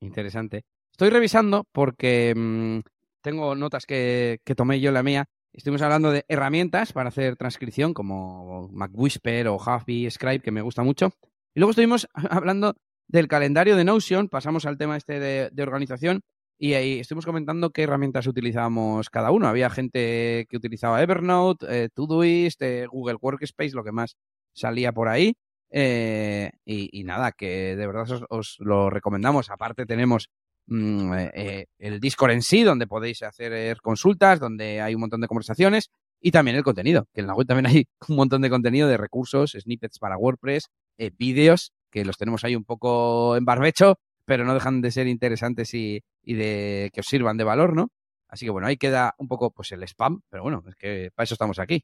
[0.00, 0.64] interesante.
[0.92, 2.80] Estoy revisando porque mmm,
[3.22, 5.26] tengo notas que, que tomé yo en la mía.
[5.52, 10.82] Estuvimos hablando de herramientas para hacer transcripción como MacWhisper o Huffy, Scribe, que me gusta
[10.82, 11.10] mucho.
[11.54, 12.74] Y luego estuvimos hablando
[13.08, 16.20] del calendario de Notion, pasamos al tema este de, organización
[16.58, 19.48] y ahí estuvimos comentando qué herramientas utilizábamos cada uno.
[19.48, 24.16] Había gente que utilizaba Evernote, eh, Todoist, eh, Google Workspace, lo que más
[24.54, 25.34] salía por ahí.
[25.70, 29.50] Eh, y, y nada, que de verdad os, lo recomendamos.
[29.50, 30.30] Aparte tenemos
[30.70, 35.20] eh, eh, el Discord en sí, donde podéis hacer eh, consultas, donde hay un montón
[35.20, 38.50] de conversaciones y también el contenido, que en la web también hay un montón de
[38.50, 43.44] contenido de recursos, snippets para WordPress, eh, vídeos, que los tenemos ahí un poco en
[43.44, 47.74] barbecho, pero no dejan de ser interesantes y, y de que os sirvan de valor,
[47.74, 47.88] ¿no?
[48.28, 51.24] Así que bueno, ahí queda un poco pues el spam, pero bueno, es que para
[51.24, 51.82] eso estamos aquí.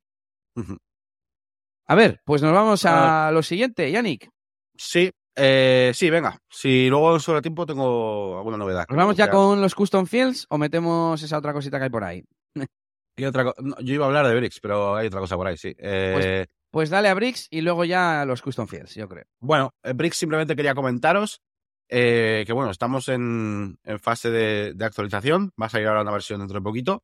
[1.87, 4.29] A ver, pues nos vamos a lo siguiente, Yannick.
[4.77, 6.39] Sí, eh, sí, venga.
[6.49, 8.87] Si luego sobre tiempo tengo alguna novedad.
[8.89, 12.05] ¿Nos vamos ya con los custom fields o metemos esa otra cosita que hay por
[12.05, 12.25] ahí?
[13.17, 15.57] y otra no, yo iba a hablar de Brix, pero hay otra cosa por ahí,
[15.57, 15.75] sí.
[15.79, 19.25] Eh, Pues dale a Bricks y luego ya a los custom fields, yo creo.
[19.41, 21.41] Bueno, eh, Brix simplemente quería comentaros
[21.89, 25.53] eh, que, bueno, estamos en, en fase de, de actualización.
[25.61, 27.03] Va a salir ahora una versión dentro de poquito.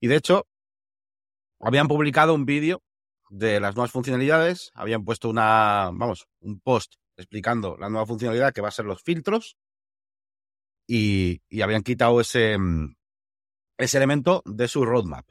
[0.00, 0.46] Y de hecho,
[1.60, 2.82] habían publicado un vídeo
[3.28, 4.70] de las nuevas funcionalidades.
[4.74, 9.02] Habían puesto una, vamos, un post explicando la nueva funcionalidad que va a ser los
[9.02, 9.56] filtros.
[10.88, 12.96] Y, habían quitado ese, mm,
[13.78, 15.26] ese elemento de su roadmap.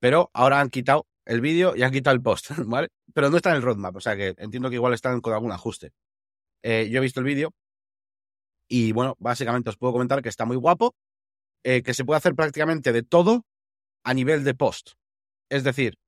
[0.00, 2.88] Pero ahora han quitado el vídeo y han quitado el post, ¿vale?
[3.14, 5.52] Pero no está en el roadmap, o sea que entiendo que igual están con algún
[5.52, 5.92] ajuste.
[6.62, 7.52] Eh, yo he visto el vídeo
[8.68, 10.94] y bueno, básicamente os puedo comentar que está muy guapo,
[11.64, 13.46] eh, que se puede hacer prácticamente de todo
[14.04, 14.92] a nivel de post.
[15.48, 15.98] Es decir,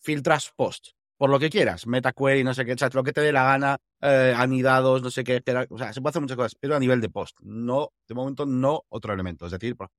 [0.00, 3.32] filtras post, por lo que quieras, metaquery, no sé qué, chat, lo que te dé
[3.32, 6.74] la gana, eh, anidados, no sé qué, o sea, se puede hacer muchas cosas, pero
[6.76, 9.90] a nivel de post, no, de momento no otro elemento, es decir, por-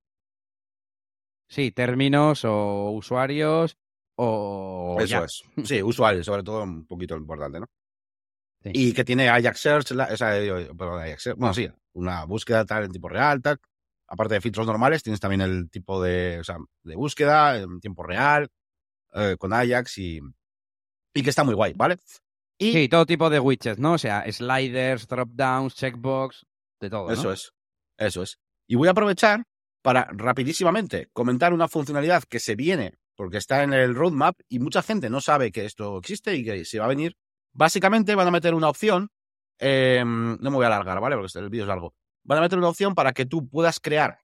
[1.47, 3.77] Sí, términos o usuarios
[4.15, 4.95] o...
[4.99, 5.23] Eso ya.
[5.25, 5.43] es.
[5.63, 7.67] Sí, usuario, sobre todo un poquito importante, ¿no?
[8.63, 8.71] Sí.
[8.73, 12.25] Y que tiene Ajax Search, la- o sea, eh, perdón, Ajax Search, bueno, sí, una
[12.25, 13.59] búsqueda tal en tiempo real, tal.
[14.07, 18.03] Aparte de filtros normales, tienes también el tipo de, o sea, de búsqueda en tiempo
[18.03, 18.49] real,
[19.13, 20.19] eh, con Ajax y,
[21.15, 21.97] y que está muy guay, ¿vale?
[22.59, 23.93] Y Sí, todo tipo de widgets, ¿no?
[23.93, 26.45] O sea, sliders, dropdowns, checkbox,
[26.79, 27.13] de todo, ¿no?
[27.13, 27.53] Eso es,
[27.97, 28.37] eso es.
[28.67, 29.43] Y voy a aprovechar
[29.81, 34.81] para rapidísimamente comentar una funcionalidad que se viene, porque está en el roadmap y mucha
[34.81, 37.15] gente no sabe que esto existe y que se va a venir.
[37.53, 39.09] Básicamente van a meter una opción,
[39.59, 41.15] eh, no me voy a alargar, ¿vale?
[41.15, 41.93] Porque el vídeo es largo.
[42.23, 44.19] Van a meter una opción para que tú puedas crear,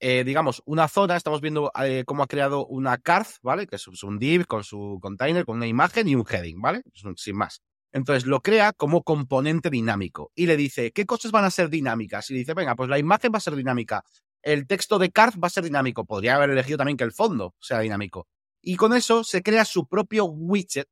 [0.00, 1.16] eh, digamos, una zona.
[1.16, 3.66] Estamos viendo eh, cómo ha creado una card, ¿vale?
[3.66, 6.82] Que es un div con su container, con una imagen y un heading, ¿vale?
[7.16, 7.62] Sin más.
[7.92, 12.30] Entonces lo crea como componente dinámico y le dice qué cosas van a ser dinámicas.
[12.30, 14.04] Y dice, venga, pues la imagen va a ser dinámica,
[14.42, 16.04] el texto de card va a ser dinámico.
[16.04, 18.26] Podría haber elegido también que el fondo sea dinámico.
[18.62, 20.88] Y con eso se crea su propio widget,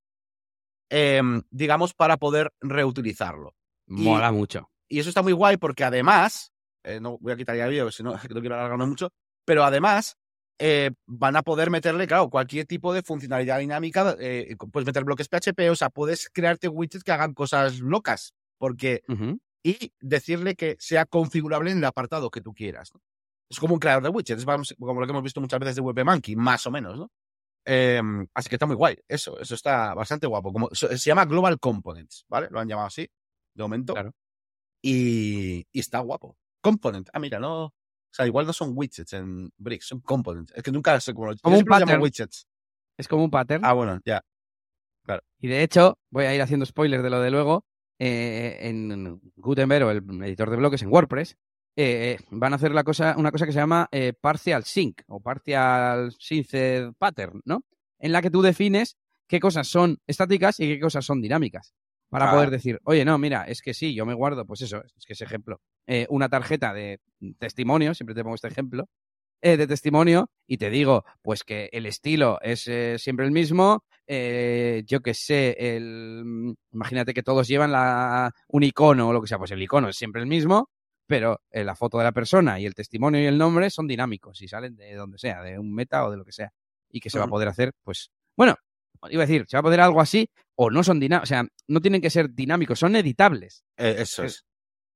[0.90, 3.54] em, digamos, para poder reutilizarlo.
[3.86, 4.70] Y- Mola mucho.
[4.88, 6.52] Y eso está muy guay porque además,
[6.88, 9.10] eh, no voy a quitar ya el vídeo, si no, que no quiero alargarme mucho,
[9.44, 10.16] pero además
[10.58, 15.28] eh, van a poder meterle, claro, cualquier tipo de funcionalidad dinámica, eh, puedes meter bloques
[15.28, 19.38] PHP, o sea, puedes crearte widgets que hagan cosas locas, porque, Ujú.
[19.62, 22.90] y decirle que sea configurable en el apartado que tú quieras.
[22.92, 23.00] ¿no?
[23.48, 25.82] Es como un creador de widgets, vamos, como lo que hemos visto muchas veces de
[25.82, 27.10] WebMonkey, más o menos, ¿no?
[27.64, 30.52] Em, así que está muy guay, eso, eso está bastante guapo.
[30.52, 32.48] Como, se llama Global Components, ¿vale?
[32.50, 33.06] Lo han llamado así,
[33.54, 33.92] de momento.
[33.92, 34.14] Claro.
[34.82, 36.38] Y, y está guapo.
[36.60, 37.08] Component.
[37.12, 37.64] Ah, mira, no.
[37.66, 37.72] O
[38.10, 40.52] sea, igual no son widgets en Bricks, son components.
[40.56, 42.00] Es que nunca sé cómo Como un pattern.
[42.02, 42.46] widgets.
[42.96, 43.64] Es como un pattern.
[43.64, 44.22] Ah, bueno, ya.
[45.40, 47.64] Y de hecho, voy a ir haciendo spoilers de lo de luego.
[48.00, 51.36] eh, en Gutenberg o el editor de bloques en WordPress
[51.74, 55.20] eh, van a hacer la cosa, una cosa que se llama eh, partial sync o
[55.20, 57.64] partial synced pattern, ¿no?
[57.98, 61.74] En la que tú defines qué cosas son estáticas y qué cosas son dinámicas.
[62.08, 62.34] Para Ah.
[62.34, 65.14] poder decir, oye, no, mira, es que sí, yo me guardo, pues eso, es que
[65.14, 67.00] ese ejemplo, eh, una tarjeta de
[67.38, 68.88] testimonio, siempre te pongo este ejemplo,
[69.40, 73.84] eh, de testimonio y te digo, pues que el estilo es eh, siempre el mismo,
[74.06, 79.28] eh, yo que sé, el, imagínate que todos llevan la, un icono o lo que
[79.28, 80.68] sea, pues el icono es siempre el mismo,
[81.06, 84.48] pero la foto de la persona y el testimonio y el nombre son dinámicos y
[84.48, 86.52] salen de donde sea, de un meta o de lo que sea,
[86.90, 88.56] y que se va a poder hacer, pues, bueno,
[89.10, 91.46] iba a decir, se va a poder algo así, o no son dinámicos, o sea,
[91.68, 94.44] no tienen que ser dinámicos, son editables Eh, eso Es- es.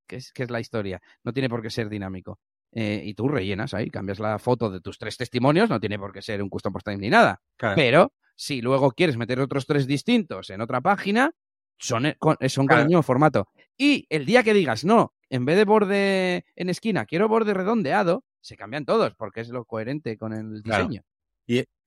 [0.07, 1.01] Que es, que es la historia.
[1.25, 2.39] No tiene por qué ser dinámico.
[2.75, 6.13] Eh, y tú rellenas ahí, cambias la foto de tus tres testimonios, no tiene por
[6.13, 7.41] qué ser un custom post time ni nada.
[7.59, 7.77] Claro.
[7.77, 11.33] Pero si luego quieres meter otros tres distintos en otra página,
[11.79, 12.89] son, con, eh, son con el Claro.
[12.89, 13.49] mismo formato.
[13.77, 18.25] Y el día que digas, no, en vez de borde en esquina, quiero borde redondeado,
[18.41, 20.85] se cambian todos, porque es lo coherente con el Claro.
[20.89, 21.03] diseño.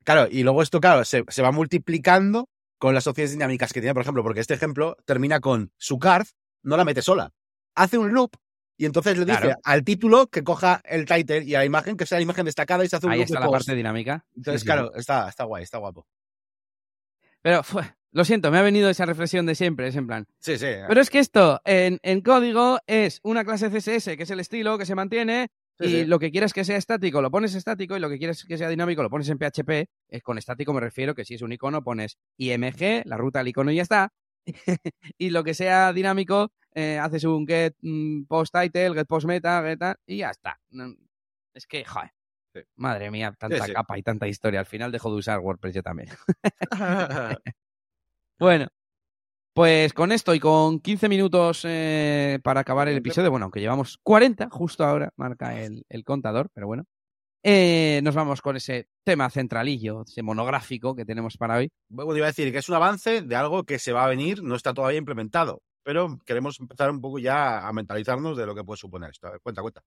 [0.03, 2.47] Claro, y luego esto, claro, se, se va multiplicando
[2.77, 6.27] con las opciones dinámicas que tiene, por ejemplo, porque este ejemplo termina con su card,
[6.61, 7.31] no la mete sola.
[7.75, 8.31] Hace un loop
[8.77, 9.59] y entonces le dice Claro.
[9.63, 12.83] al título que coja el title y a la imagen que sea la imagen destacada
[12.83, 13.65] y se hace un Ahí loop está la post.
[13.67, 14.25] parte dinámica.
[14.35, 14.73] Entonces, Sí, sí, sí.
[14.77, 16.05] claro, está, está guay, está guapo.
[17.41, 20.25] Pero fue- lo siento, me ha venido esa reflexión de siempre, es en plan.
[20.39, 20.67] Sí, sí.
[20.87, 24.77] Pero es que esto en, en código es una clase CSS, que es el estilo
[24.77, 26.05] que se mantiene, Sí, y sí.
[26.05, 28.69] lo que quieres que sea estático lo pones estático, y lo que quieres que sea
[28.69, 29.89] dinámico lo pones en PHP.
[30.07, 33.47] Es con estático me refiero que si es un icono pones IMG, la ruta al
[33.49, 34.13] icono y ya está.
[35.17, 39.61] y lo que sea dinámico, eh, haces un get mm, post title, get post meta,
[39.63, 40.59] get tal, y ya está.
[41.53, 42.11] Es que, joder.
[42.53, 42.61] Sí.
[42.75, 43.73] Madre mía, tanta sí.
[43.73, 44.61] capa y tanta historia.
[44.61, 46.09] Al final dejo de usar WordPress yo también.
[48.37, 48.67] Bueno,
[49.53, 53.97] pues con esto y con 15 minutos eh, para acabar el episodio, bueno, aunque llevamos
[54.03, 56.83] 40, justo ahora marca el, el contador, pero bueno,
[57.47, 61.69] eh, nos vamos con ese tema centralillo, ese monográfico que tenemos para hoy.
[61.89, 64.41] Bueno, iba a decir que es un avance de algo que se va a venir,
[64.41, 68.63] no está todavía implementado, pero queremos empezar un poco ya a mentalizarnos de lo que
[68.63, 69.27] puede suponer esto.
[69.27, 69.83] A ver, cuenta, cuenta.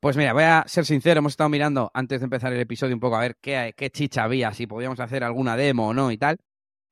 [0.00, 3.00] Pues mira, voy a ser sincero, hemos estado mirando antes de empezar el episodio un
[3.00, 6.18] poco a ver qué, qué chicha había, si podíamos hacer alguna demo o no y
[6.18, 6.38] tal.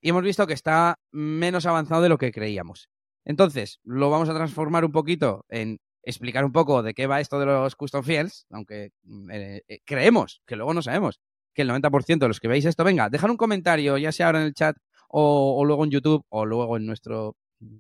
[0.00, 2.88] Y hemos visto que está menos avanzado de lo que creíamos.
[3.24, 7.38] Entonces, lo vamos a transformar un poquito en explicar un poco de qué va esto
[7.38, 8.92] de los custom fields, aunque
[9.32, 11.20] eh, eh, creemos, que luego no sabemos,
[11.54, 14.40] que el 90% de los que veis esto, venga, dejar un comentario, ya sea ahora
[14.40, 14.76] en el chat
[15.08, 17.36] o, o luego en YouTube o luego en nuestro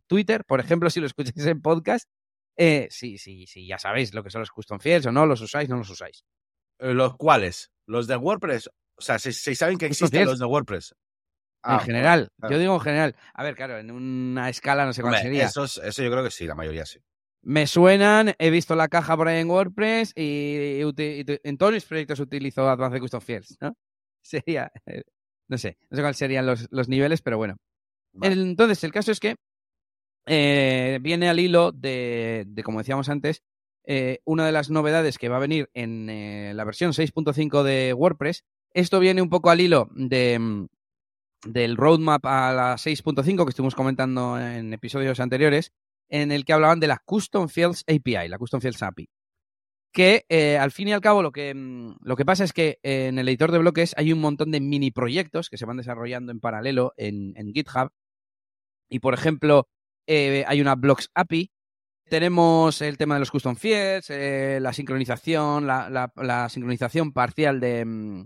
[0.06, 2.08] Twitter, por ejemplo, si lo escucháis en podcast,
[2.56, 5.40] eh, sí, sí, sí, ya sabéis lo que son los custom fields o no, los
[5.40, 6.24] usáis, no los usáis.
[6.78, 7.70] Eh, ¿Los cuáles?
[7.86, 8.68] ¿Los de WordPress?
[8.96, 10.92] O sea, si, si saben que existen los de WordPress.
[10.92, 10.96] en
[11.62, 12.54] Ah, general, claro.
[12.54, 13.16] yo digo en general.
[13.32, 15.46] A ver, claro, en una escala no sé cuál hombre, sería.
[15.46, 16.98] esos- eso yo creo que sí, la mayoría sí.
[17.42, 22.20] Me suenan, he visto la caja por ahí en WordPress y, en todos mis proyectos
[22.20, 23.74] utilizo Advanced Custom Fields, ¿no?
[24.22, 25.02] Sería, eh,
[25.48, 27.56] no sé, no sé cuáles serían los, los niveles, pero bueno.
[28.12, 28.34] Vale.
[28.34, 29.36] Entonces, el caso es que
[30.26, 33.42] eh, viene al hilo de, de, como decíamos antes,
[33.84, 37.94] eh, una de las novedades que va a venir en eh, la versión 6.5 de
[37.94, 38.44] WordPress.
[38.72, 40.66] Esto viene un poco al hilo de, mm,
[41.46, 45.72] del roadmap a la 6.5 que estuvimos comentando en episodios anteriores,
[46.10, 49.08] en el que hablaban de la Custom Fields API, la Custom Fields API.
[49.92, 52.78] Que eh, al fin y al cabo lo que, mm, lo que pasa es que
[52.82, 55.78] eh, en el editor de bloques hay un montón de mini proyectos que se van
[55.78, 57.90] desarrollando en paralelo en, GitHub.
[58.88, 59.68] Y por ejemplo,
[60.06, 61.50] eh, hay una Blocks API.
[62.08, 67.84] Tenemos el tema de los custom fields, la sincronización, la, la- la sincronización parcial de,
[67.84, 68.24] mm,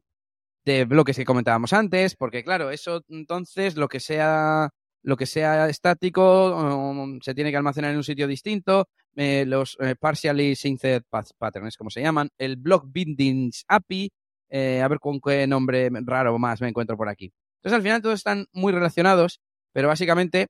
[0.64, 4.70] de bloques que comentábamos antes, porque claro, eso entonces lo que sea
[5.04, 9.76] lo que sea estático um, se tiene que almacenar en un sitio distinto, eh, los
[9.80, 11.02] eh, partially synced
[11.38, 14.10] patterns, como se llaman, el block bindings API,
[14.48, 17.32] eh, a ver con qué nombre raro más me encuentro por aquí.
[17.58, 19.40] Entonces, al final todos están muy relacionados,
[19.72, 20.46] pero básicamente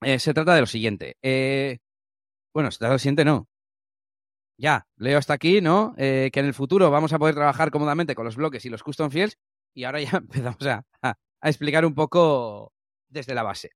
[0.00, 1.16] eh, se trata de lo siguiente.
[2.54, 3.48] Bueno, se trata de lo siguiente, no.
[4.58, 5.94] Ya, leo hasta aquí, ¿no?
[5.96, 9.10] que en el futuro vamos a poder trabajar cómodamente con los bloques y los custom
[9.10, 9.36] fields,
[9.74, 12.72] y ahora ya empezamos a explicar un poco
[13.12, 13.70] desde la base.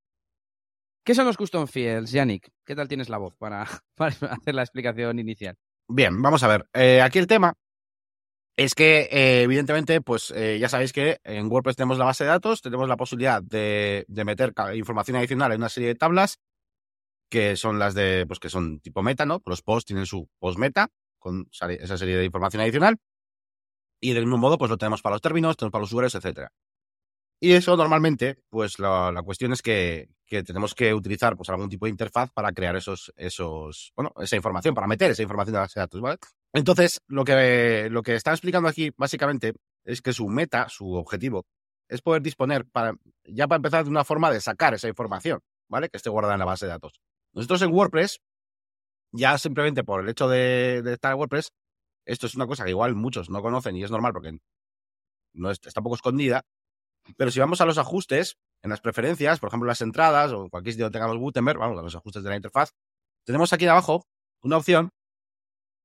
[1.05, 2.51] ¿Qué son los custom fields, Yannick?
[2.65, 5.55] ¿Qué tal tienes la voz para, hacer la explicación inicial?
[5.87, 6.67] Bien, vamos a ver.
[6.73, 7.53] Eh, aquí el tema
[8.57, 12.31] es que, eh, evidentemente, pues eh, ya sabéis que en WordPress tenemos la base de
[12.31, 16.39] datos, tenemos la posibilidad de, meter información adicional en una serie de tablas
[17.29, 19.41] que son las de, pues que son tipo meta, ¿no?
[19.45, 22.97] Los posts tienen su post meta con esa serie de información adicional.
[24.01, 26.51] Y del mismo modo, pues lo tenemos para los términos, tenemos para los usuarios, etcétera.
[27.39, 31.91] Y eso normalmente, pues la, cuestión es que, tenemos que utilizar pues, algún tipo de
[31.91, 35.79] interfaz para crear esos, esos, bueno, esa información, para meter esa información de la base
[35.79, 36.17] de datos, ¿vale?
[36.53, 39.53] Entonces, lo que, lo que está explicando aquí, básicamente,
[39.85, 41.45] es que su meta, su objetivo,
[41.87, 45.89] es poder disponer, para, ya para empezar, de una forma de sacar esa información, ¿vale?
[45.89, 46.99] Que esté guardada en la base de datos.
[47.33, 48.19] Nosotros en WordPress,
[49.11, 51.51] ya simplemente por el hecho de, estar en WordPress,
[52.05, 54.37] esto es una cosa que igual muchos no conocen y es normal porque
[55.33, 56.43] no está un poco escondida,
[57.15, 60.73] pero si vamos a los ajustes, en las preferencias, por ejemplo, las entradas o cualquier
[60.73, 62.71] sitio donde tengamos Gutenberg, vamos a los ajustes de la interfaz,
[63.25, 64.05] tenemos aquí abajo
[64.41, 64.89] una opción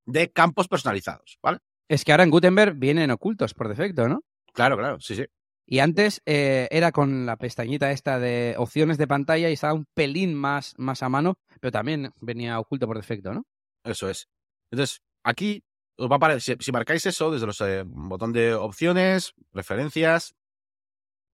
[0.06, 1.58] de campos personalizados, ¿vale?
[1.88, 4.22] Es que ahora en Gutenberg vienen ocultos por defecto, ¿no?
[4.52, 5.26] Claro, claro, sí, sí.
[5.66, 9.87] Y antes eh, era con la pestañita esta de opciones de pantalla y estaba un
[9.94, 13.44] pelín más, más a mano, pero también venía oculto por defecto, ¿no?
[13.85, 14.28] Eso es.
[14.70, 15.62] Entonces, aquí
[15.96, 20.35] os va a aparecer, si, marcáis eso desde los eh, botón de opciones, preferencias,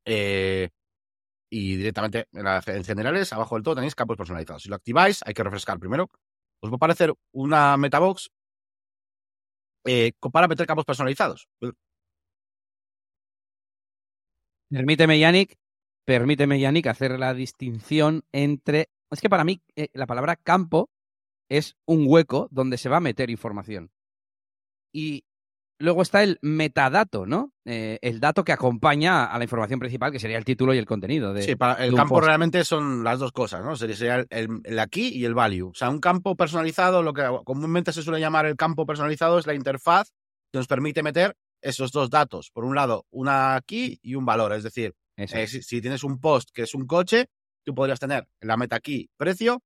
[0.08, 0.70] eh,
[1.50, 4.62] y directamente en, generales, abajo del todo tenéis campos personalizados.
[4.62, 6.10] Si lo activáis, hay que refrescar primero.
[6.60, 8.30] Os va a aparecer una metabox
[9.86, 11.48] eh, para meter campos personalizados.
[14.70, 15.56] Permíteme, Yannick,
[16.04, 18.88] permíteme, Yannick, hacer la distinción entre.
[19.10, 20.90] Es que para mí eh, la palabra campo
[21.50, 23.90] es un hueco donde se va a meter información.
[24.92, 25.24] Y
[25.80, 27.52] Luego está el metadato, ¿no?
[27.64, 30.86] Eh, el dato que acompaña a la información principal, que sería el título y el
[30.86, 31.32] contenido.
[31.32, 33.76] De, sí, para el campo realmente son las dos cosas, ¿no?
[33.76, 35.68] Sería el, aquí y el value.
[35.68, 39.46] O sea, un campo personalizado, lo que comúnmente se suele llamar el campo personalizado es
[39.46, 40.10] la interfaz
[40.52, 42.50] que nos permite meter esos dos datos.
[42.50, 44.52] Por un lado, una aquí y un valor.
[44.54, 47.26] Es decir, eh, si, tienes un post que es un coche,
[47.64, 49.62] tú podrías tener la meta aquí precio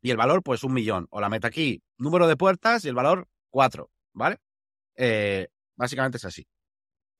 [0.00, 1.08] y el valor, pues un millón.
[1.10, 4.38] O la meta aquí número de puertas y el valor cuatro, ¿vale?
[4.96, 6.46] Eh, básicamente es así.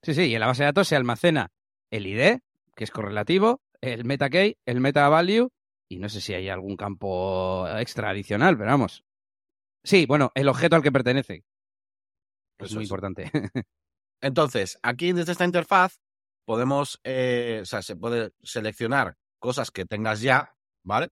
[0.03, 1.51] Sí, sí, y en la base de datos se almacena
[1.91, 2.41] el ID,
[2.75, 5.51] que es correlativo, el meta key, el meta value,
[5.89, 9.05] y no sé si hay algún campo extra adicional, pero vamos.
[9.83, 11.45] Sí, bueno, el objeto al que pertenece.
[12.59, 13.31] es muy importante.
[14.21, 16.01] Entonces, aquí desde esta interfaz
[16.47, 21.11] podemos, eh, o sea, se puede seleccionar cosas que tengas ya, ¿vale?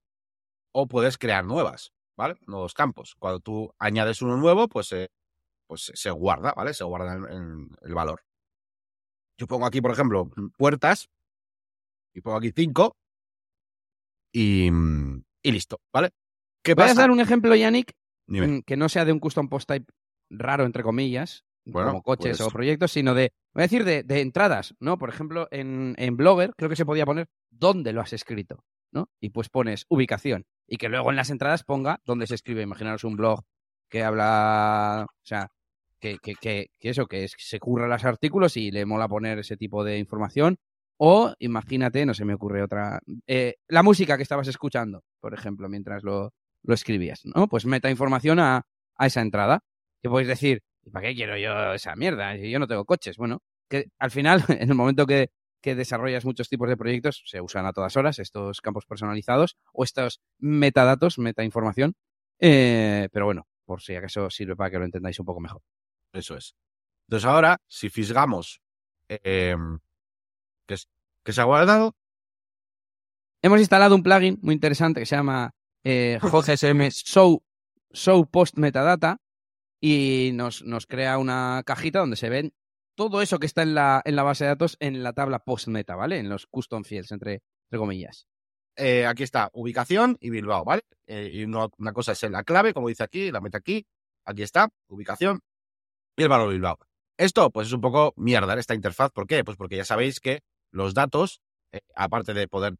[0.71, 2.35] O puedes crear nuevas, ¿vale?
[2.47, 3.15] Nuevos campos.
[3.19, 5.09] Cuando tú añades uno nuevo, pues eh,
[5.73, 6.71] pues se guarda, ¿vale?
[6.71, 8.21] Se guarda en, el valor.
[9.39, 11.09] Yo pongo aquí, por ejemplo, puertas
[12.13, 12.95] y pongo aquí 5
[14.31, 14.67] y,
[15.41, 16.11] y, listo, ¿vale?
[16.63, 17.91] ¿Qué ¿Puedes dar un ejemplo, Yannick?
[18.27, 19.91] Mm, que no sea de un custom post type
[20.29, 24.99] raro, entre comillas, como coches o proyectos, sino de, voy a decir, de, entradas, ¿no?
[24.99, 29.09] Por ejemplo, en, en, Blogger creo que se podía poner dónde lo has escrito, ¿no?
[29.19, 32.61] Y pues pones ubicación y que luego en las entradas ponga dónde se escribe.
[32.61, 33.43] Imaginaros un blog
[33.93, 35.51] que habla, o sea,
[36.03, 39.83] que, que, que, eso, que se curra los artículos y le mola poner ese tipo
[39.83, 40.57] de información.
[40.97, 45.67] O imagínate, no se me ocurre otra, eh, la música que estabas escuchando, por ejemplo,
[45.69, 47.47] mientras lo, lo escribías, ¿no?
[47.47, 48.63] Pues meta información a,
[48.95, 49.61] a esa entrada.
[50.01, 50.61] Que podéis decir,
[50.91, 52.35] ¿para qué quiero yo esa mierda?
[52.35, 53.17] Si yo no tengo coches.
[53.17, 55.29] Bueno, que al final, en el momento que,
[55.61, 59.83] que desarrollas muchos tipos de proyectos, se usan a todas horas estos campos personalizados o
[59.85, 61.93] estos metadatos, meta información.
[62.39, 65.61] Eh, pero bueno, por si acaso sirve para que lo entendáis un poco mejor.
[66.13, 66.55] Eso es.
[67.07, 68.61] Entonces ahora, si fisgamos
[69.09, 69.79] em,
[70.65, 70.77] que,
[71.31, 71.95] se ha guardado.
[73.41, 77.43] Hemos instalado un plugin muy interesante que se llama eh, JSM Show,
[77.91, 79.17] Show Post Metadata
[79.81, 82.53] y nos, nos crea una cajita donde se ven
[82.95, 85.67] todo eso que está en la, en la base de datos en la tabla post
[85.67, 86.19] meta, ¿vale?
[86.19, 88.27] En los custom fields, entre, entre comillas.
[88.75, 90.83] Eh, aquí está ubicación y Bilbao, ¿vale?
[91.07, 93.85] Eh, y una, cosa es la clave, como dice aquí, la meta aquí.
[94.25, 95.41] Aquí está, ubicación
[96.15, 96.77] y el valor Bilbao.
[97.17, 99.11] Esto, pues es un poco mierda esta interfaz.
[99.11, 99.43] ¿Por qué?
[99.43, 100.41] Pues porque ya sabéis que
[100.71, 101.41] los datos,
[101.71, 102.73] eh, aparte de poder,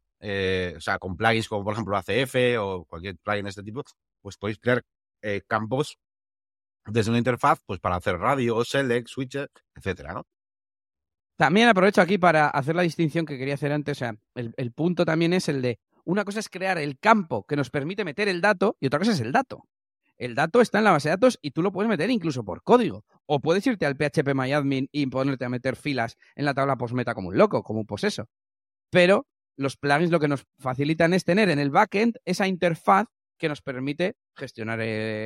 [0.76, 3.82] o sea, con plugins como por ejemplo ACF o cualquier plugin de este tipo,
[4.22, 4.82] pues podéis crear
[5.46, 5.98] campos
[6.86, 10.26] desde una interfaz, pues para hacer radio, select, switcher, etcétera, ¿no?
[11.36, 13.96] También aprovecho aquí para hacer la distinción que quería hacer antes.
[13.96, 17.56] O sea, el punto también es el de una cosa es crear el campo que
[17.56, 19.64] nos permite meter el dato y otra cosa es el dato.
[20.18, 22.62] El dato está en la base de datos y tú lo puedes meter incluso por
[22.62, 23.04] código.
[23.26, 27.14] O puedes irte al PHP MyAdmin y ponerte a meter filas en la tabla postmeta
[27.14, 28.28] como un loco, como un poseso.
[28.90, 33.06] Pero los plugins lo que nos facilitan es tener en el backend esa interfaz
[33.38, 34.78] que nos permite gestionar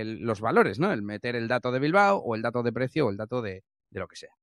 [0.05, 0.93] los valores, ¿no?
[0.93, 3.65] El meter el dato de Bilbao o el dato de precio o el dato de,
[3.91, 4.35] lo que sea.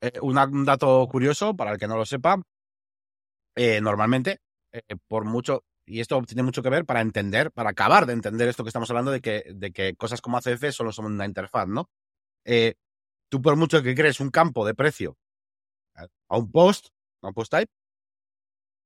[0.00, 2.42] Eh, un dato curioso, para el que no lo sepa,
[3.54, 4.40] eh, normalmente,
[4.72, 8.48] eh, por mucho, y esto tiene mucho que ver para entender, para acabar de entender
[8.48, 11.68] esto que estamos hablando de que, de que cosas como ACF solo son una interfaz,
[11.68, 11.88] ¿no?
[12.44, 12.74] Eh,
[13.28, 15.16] tú por mucho que crees un campo de precio
[16.28, 16.88] a un post,
[17.22, 17.72] a un post type,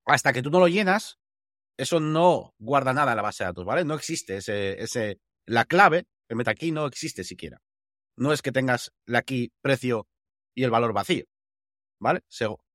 [0.04, 1.18] hasta que tú no lo llenas,
[1.76, 3.84] eso no guarda nada en la base de datos, ¿vale?
[3.84, 7.62] No existe ese, ese, la clave, el meta key no existe siquiera.
[8.16, 10.06] No es que tengas la key precio
[10.54, 11.24] y el valor vacío,
[11.98, 12.20] ¿vale?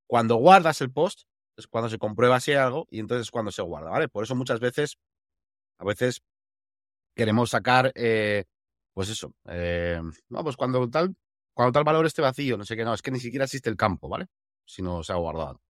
[0.07, 1.23] Cuando guardas el post
[1.57, 4.07] es cuando se comprueba si hay algo y entonces es cuando se guarda, ¿vale?
[4.09, 4.97] Por eso muchas veces,
[5.79, 6.21] a veces
[7.15, 8.45] queremos sacar, eh,
[8.93, 11.15] pues eso, eh, no, pues cuando tal,
[11.53, 13.77] cuando tal valor esté vacío, no sé qué, no, es que ni siquiera existe el
[13.77, 14.27] campo, ¿vale?
[14.65, 15.61] Si no se ha guardado.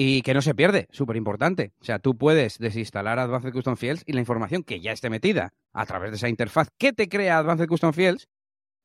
[0.00, 1.72] Y que no se pierde, súper importante.
[1.80, 5.54] O sea, tú puedes desinstalar Advanced Custom Fields y la información que ya esté metida
[5.72, 8.28] a través de esa interfaz que te crea Advanced Custom Fields.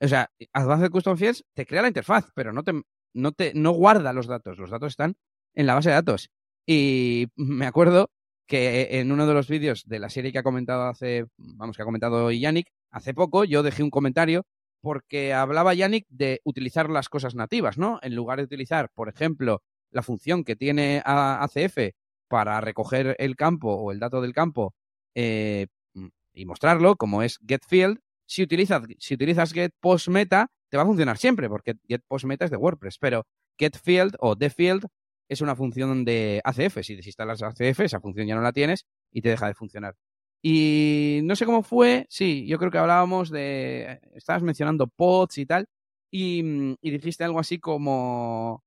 [0.02, 2.82] O sea, Advanced Custom Fields te crea la interfaz, pero no te,
[3.14, 4.58] no te no guarda los datos.
[4.58, 5.16] Los datos están
[5.54, 6.30] en la base de datos.
[6.66, 8.10] Y me acuerdo
[8.48, 11.82] que en uno de los vídeos de la serie que ha comentado hace, vamos, que
[11.82, 14.46] ha comentado Yannick, hace poco yo dejé un comentario
[14.82, 18.00] porque hablaba Yannick de utilizar las cosas nativas, ¿no?
[18.02, 21.94] En lugar de utilizar, por ejemplo, la función que tiene ACF
[22.28, 24.74] para recoger el campo o el dato del campo
[25.16, 25.68] eh,
[26.34, 31.48] y mostrarlo, como es getField, si utilizas, si utilizas getPostMeta, te va a funcionar siempre,
[31.48, 33.26] porque getPostMeta es de WordPress, pero
[33.58, 34.86] getField o defield
[35.30, 36.84] es una función de ACF.
[36.84, 39.96] Si desinstalas ACF, esa función ya no la tienes y te deja de funcionar.
[40.42, 45.46] Y no sé cómo fue, sí, yo creo que hablábamos de, estabas mencionando pods y
[45.46, 45.68] tal,
[46.12, 48.64] y, y dijiste algo así como,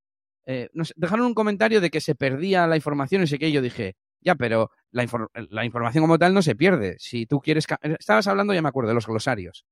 [0.46, 3.48] eh, no sé, dejaron un comentario de que se perdía la información y sé qué,
[3.48, 5.06] y yo dije, ya, pero la,
[5.50, 6.96] la información como tal no se pierde.
[6.98, 7.66] Si tú quieres...
[7.66, 9.64] ca- Estabas hablando, ya me acuerdo, de los glosarios.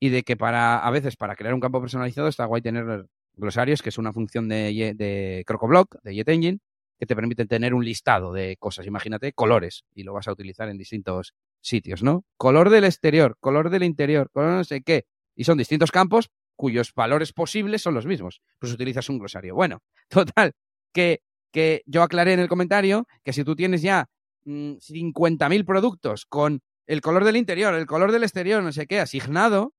[0.00, 3.06] Y de que para, a veces, para crear un campo personalizado está guay tener
[3.36, 6.58] glosarios, que es una función de, de CrocoBlock, de JetEngine,
[6.98, 8.86] que te permite tener un listado de cosas.
[8.86, 12.24] Imagínate, colores, y lo vas a utilizar en distintos sitios, ¿no?
[12.36, 15.04] Color del exterior, color del interior, color no sé qué.
[15.34, 18.40] Y son distintos campos cuyos valores posibles son los mismos.
[18.58, 19.54] Pues utilizas un glosario.
[19.54, 20.52] Bueno, total,
[20.92, 21.20] que,
[21.52, 24.08] que yo aclaré en el comentario que si tú tienes ya
[24.44, 29.00] mm, 50.000 productos con el color del interior, el color del exterior, no sé qué,
[29.00, 29.74] asignado,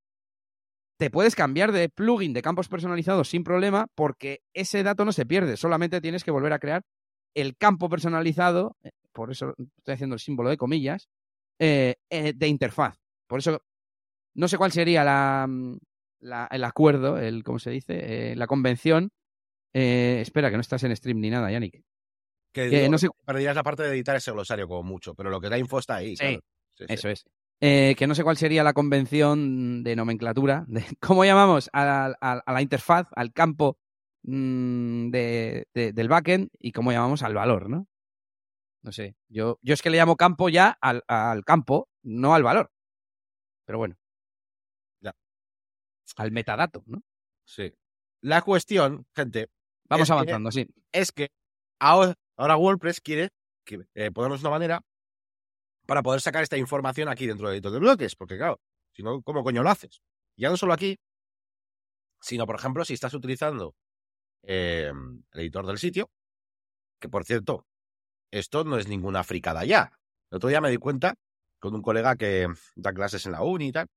[0.98, 5.26] te puedes cambiar de plugin de campos personalizados sin problema porque ese dato no se
[5.26, 6.84] pierde, solamente tienes que volver a crear
[7.36, 11.08] el campo personalizado, eh, por eso estoy haciendo el símbolo de comillas,
[11.60, 12.98] eh, eh, de interfaz.
[13.28, 13.62] Por eso
[14.36, 15.78] no sé cuál sería la, mm,
[16.22, 18.32] la- el acuerdo, el ¿cómo se dice?
[18.32, 19.10] Eh, la convención.
[19.74, 21.84] Eh, espera, que no estás en stream ni nada, Yannick.
[22.54, 25.50] Que no sé- perderías la parte de editar ese glosario como mucho, pero lo que
[25.50, 26.16] da info está ahí.
[26.16, 26.40] Sí, claro.
[26.76, 26.94] Sí, sí.
[26.94, 27.24] Eso es.
[27.60, 32.18] Eh, que no sé cuál sería la convención de nomenclatura, de cómo llamamos a la,
[32.22, 33.78] a- a la interfaz, al campo
[34.24, 37.88] mm, de- de- del backend y cómo llamamos al valor, ¿no?
[38.84, 39.16] No sé.
[39.28, 42.72] Yo, yo es que le llamo campo ya al, al campo, no al valor.
[43.66, 43.96] Pero bueno.
[45.02, 45.14] Ya.
[46.16, 47.02] Al metadato, ¿no?
[47.46, 47.74] Sí.
[48.22, 49.50] La cuestión, gente,
[49.90, 50.68] Vamos Es que- avanzando, sí.
[50.92, 51.30] es que
[51.80, 53.30] ahora, ahora WordPress quiere
[53.66, 54.82] que, eh, ponernos una manera
[55.88, 58.60] para poder sacar esta información aquí dentro del editor de bloques, porque claro,
[58.94, 60.02] si no, ¿cómo coño lo haces?
[60.36, 61.00] Ya no solo aquí,
[62.22, 63.74] sino, por ejemplo, si estás utilizando
[64.44, 64.92] eh,
[65.32, 66.12] el editor del sitio,
[67.00, 67.66] que por cierto,
[68.32, 69.92] esto no es ninguna fricada ya.
[70.30, 71.16] El otro día me di cuenta
[71.60, 73.88] con un colega que da clases en la uni y tal,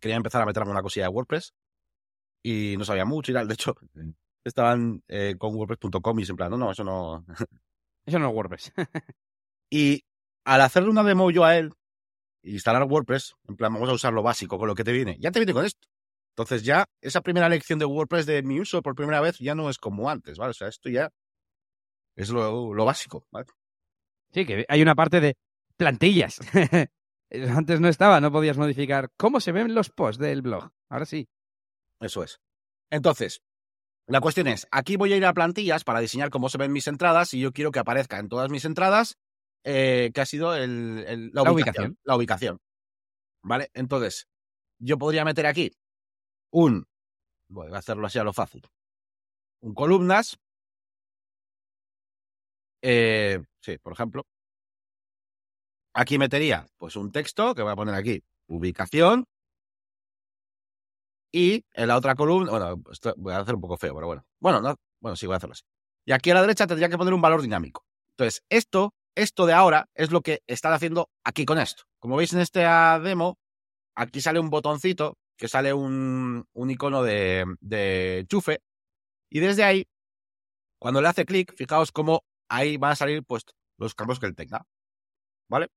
[0.00, 1.54] quería empezar a meterme una cosilla de WordPress
[2.42, 3.46] y no sabía mucho y tal.
[3.46, 3.76] De hecho,
[4.44, 7.24] estaban eh, con WordPress.com y en plan, no, no, eso no.
[8.06, 8.72] Eso no es WordPress.
[9.72, 10.02] Y
[10.44, 11.72] al hacerle una demo yo a él,
[12.42, 15.30] instalar WordPress, en plan, vamos a usar lo básico con lo que te viene, ya
[15.30, 15.88] te viene con esto.
[16.30, 19.68] Entonces ya esa primera lección de WordPress de mi uso por primera vez ya no
[19.68, 20.50] es como antes, ¿vale?
[20.50, 21.10] O sea, esto ya
[22.16, 23.46] es lo, lo básico, ¿vale?
[24.32, 25.36] Sí, que hay una parte de
[25.76, 26.38] plantillas.
[27.30, 30.70] Antes no estaba, no podías modificar cómo se ven los posts del blog.
[30.88, 31.28] Ahora sí.
[32.00, 32.40] Eso es.
[32.90, 33.42] Entonces,
[34.06, 36.88] la cuestión es, aquí voy a ir a plantillas para diseñar cómo se ven mis
[36.88, 39.16] entradas y yo quiero que aparezca en todas mis entradas
[39.64, 41.54] eh, que ha sido el, el- la, La ubicación,
[41.86, 41.98] ubicación.
[42.04, 42.58] La ubicación.
[43.42, 43.70] ¿Vale?
[43.74, 44.28] Entonces,
[44.80, 45.72] yo podría meter aquí
[46.52, 46.86] un
[47.48, 48.62] voy a hacerlo así a lo fácil.
[49.62, 50.38] Un columnas.
[52.82, 54.26] Eh, sí, por ejemplo.
[55.94, 59.24] Aquí metería pues un texto que voy a poner aquí, ubicación.
[61.32, 64.24] Y en la otra columna, bueno, esto voy a hacer un poco feo, pero bueno.
[64.40, 65.62] Bueno, no, bueno, sí, voy a hacerlo así.
[66.04, 67.84] Y aquí a la derecha tendría que poner un valor dinámico.
[68.10, 71.84] Entonces, esto, esto de ahora es lo que están haciendo aquí con esto.
[71.98, 72.60] Como veis en este
[73.02, 73.38] demo,
[73.94, 78.60] aquí sale un botoncito que sale un, un icono de, de chufe.
[79.30, 79.88] Y desde ahí,
[80.78, 83.44] cuando le hace clic, fijaos cómo ahí van a salir pues,
[83.78, 84.66] los campos que él tenga.
[85.48, 85.68] ¿Vale?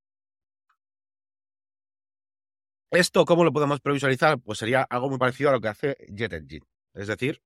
[2.91, 4.39] Esto, ¿cómo lo podemos previsualizar?
[4.39, 6.65] Pues sería algo muy parecido a lo que hace JetEngine.
[6.93, 7.41] Es decir,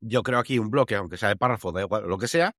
[0.00, 2.52] yo creo aquí un bloque, aunque sea de párrafo, da igual, lo que sea,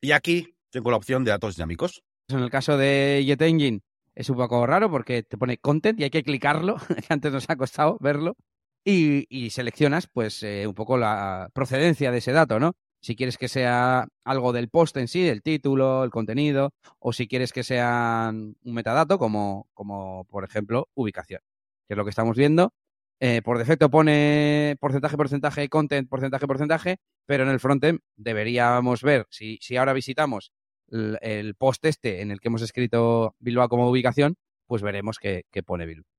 [0.00, 2.02] y aquí tengo la opción de datos dinámicos.
[2.28, 3.80] En el caso de JetEngine
[4.16, 6.76] es un poco raro porque te pone content y hay que clicarlo,
[7.08, 8.36] antes nos ha costado verlo,
[8.84, 12.72] y, y seleccionas pues eh, un poco la procedencia de ese dato, ¿no?
[13.00, 17.28] Si quieres que sea algo del post en sí, el título, el contenido, o si
[17.28, 21.40] quieres que sea un metadato como, como por ejemplo ubicación,
[21.86, 22.74] que es lo que estamos viendo.
[23.20, 26.96] Eh, por defecto pone porcentaje, porcentaje, content, porcentaje, porcentaje,
[27.26, 30.52] pero en el frontend deberíamos ver, si, si ahora visitamos
[30.94, 34.36] el, el, post este en el que hemos escrito Bilbao como ubicación,
[34.66, 36.14] pues veremos que pone Bilbao.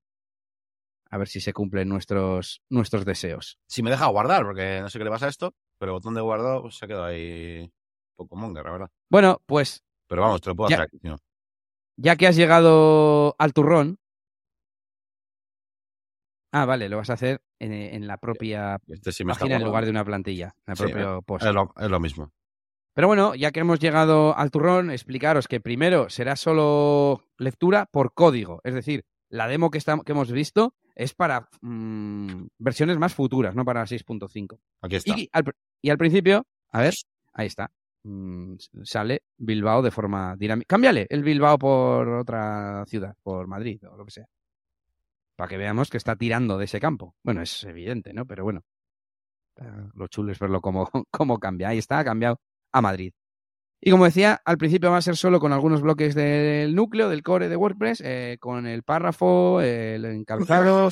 [1.10, 3.60] A ver si se cumplen nuestros, nuestros deseos.
[3.68, 6.16] Si me deja guardar, porque no sé qué le pasa a esto, pero el botón
[6.16, 8.90] de guardado pues, se ha quedado ahí un poco monger, la verdad.
[9.10, 9.84] Bueno, pues.
[10.08, 11.00] Pero vamos, te lo puedo ya, hacer aquí.
[11.04, 11.18] ¿no?
[11.98, 13.98] Ya que has llegado al turrón.
[16.52, 19.58] Ah, vale, lo vas a hacer en, en la propia Este sí me está página
[19.58, 21.46] en lugar de una plantilla, en el Sí, propio post.
[21.46, 22.32] Es lo, es lo mismo.
[22.96, 28.14] Pero bueno, ya que hemos llegado al turrón, explicaros que primero será solo lectura por
[28.14, 28.62] código.
[28.64, 33.54] Es decir, la demo que, está- que hemos visto es para mm, versiones más futuras,
[33.54, 34.58] no para 6.5.
[34.82, 35.14] Aquí está.
[35.20, 36.94] Y al, pr- y al principio, a ver,
[37.34, 37.70] ahí está.
[38.04, 40.68] Mm, sale Bilbao de forma dinámica.
[40.70, 44.26] Cámbiale el Bilbao por otra ciudad, por Madrid o lo que sea.
[45.36, 47.14] Para que veamos que está tirando de ese campo.
[47.24, 48.26] Bueno, es evidente, ¿no?
[48.26, 48.62] Pero bueno.
[49.96, 51.70] Lo chulo es verlo cómo, cómo cambia.
[51.70, 52.40] Ahí está, ha cambiado
[52.76, 53.14] a Madrid.
[53.82, 57.24] Y como decía, al principio va a ser solo con algunos bloques del núcleo, del
[57.24, 60.90] core de WordPress, eh, con el párrafo, el encabezado,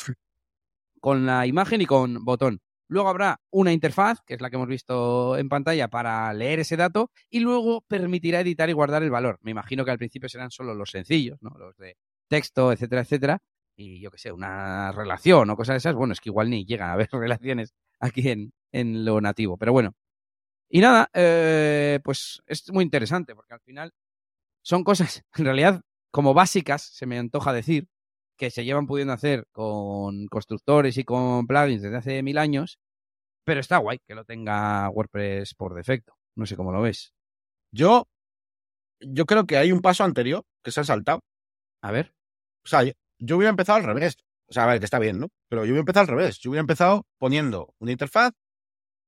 [1.02, 2.62] con la imagen y con botón.
[2.88, 6.78] Luego habrá una interfaz, que es la que hemos visto en pantalla, para leer ese
[6.78, 9.40] dato y luego permitirá editar y guardar el valor.
[9.42, 11.50] Me imagino que al principio serán solo los sencillos, ¿no?
[11.58, 11.98] Los de
[12.30, 13.40] texto, etcétera, etcétera.
[13.76, 15.96] Y yo qué sé, una relación o cosas de esas.
[15.96, 19.58] Bueno, es que igual ni llegan a haber relaciones aquí en, en lo nativo.
[19.58, 19.96] Pero bueno.
[20.74, 23.92] Y nada, eh, pues es muy interesante porque al final
[24.64, 27.88] son cosas, en realidad, como básicas, se me antoja decir,
[28.38, 32.80] que se llevan pudiendo hacer con constructores y con plugins desde hace mil años,
[33.46, 36.16] pero está guay que lo tenga WordPress por defecto.
[36.38, 37.14] No sé cómo lo ves.
[37.74, 38.08] Yo,
[39.02, 41.22] yo creo que hay un paso anterior que se han saltado.
[41.84, 42.14] A ver.
[42.66, 44.18] O sea, yo- yo hubiera empezado al revés.
[44.50, 45.30] O sea, a ver, que está bien, ¿no?
[45.50, 46.40] Pero yo hubiera empezado al revés.
[46.40, 48.34] Yo hubiera empezado poniendo una interfaz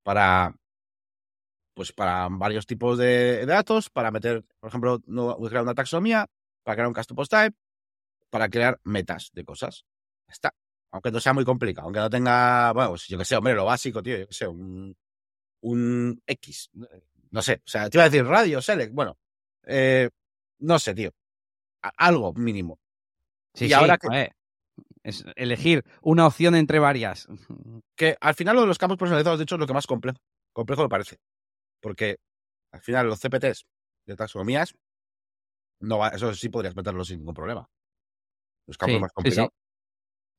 [0.04, 0.56] para,
[1.76, 6.26] pues para varios tipos de datos, para meter, por ejemplo, no, crear una taxonomía,
[6.64, 7.56] para crear un custom post type,
[8.32, 9.86] para crear metas de cosas.
[10.28, 10.56] Ya está.
[10.92, 13.66] Aunque no sea muy complicado, aunque no tenga, bueno, pues yo que sé, hombre, lo
[13.66, 14.96] básico, tío, yo que sé, un,
[15.62, 16.72] un X.
[17.32, 19.18] No sé, o sea, te iba a decir radio, select, bueno,
[19.64, 20.10] eh,
[20.60, 21.12] no sé, tío.
[21.98, 22.80] Algo mínimo.
[23.54, 24.32] Sí, Y sí, ahora que-
[25.04, 27.28] es elegir una opción entre varias.
[27.96, 30.18] que al final lo de los campos personalizados, de hecho, es lo que más complejo,
[30.54, 31.18] complejo me parece.
[31.86, 32.18] Porque
[32.72, 33.68] al final los CPTs
[34.08, 34.74] de taxonomías,
[35.82, 37.70] no va, eso sí podrías meterlos sin ningún problema.
[38.66, 39.14] Los campos Sí, más sí, sí.
[39.14, 39.52] complicados.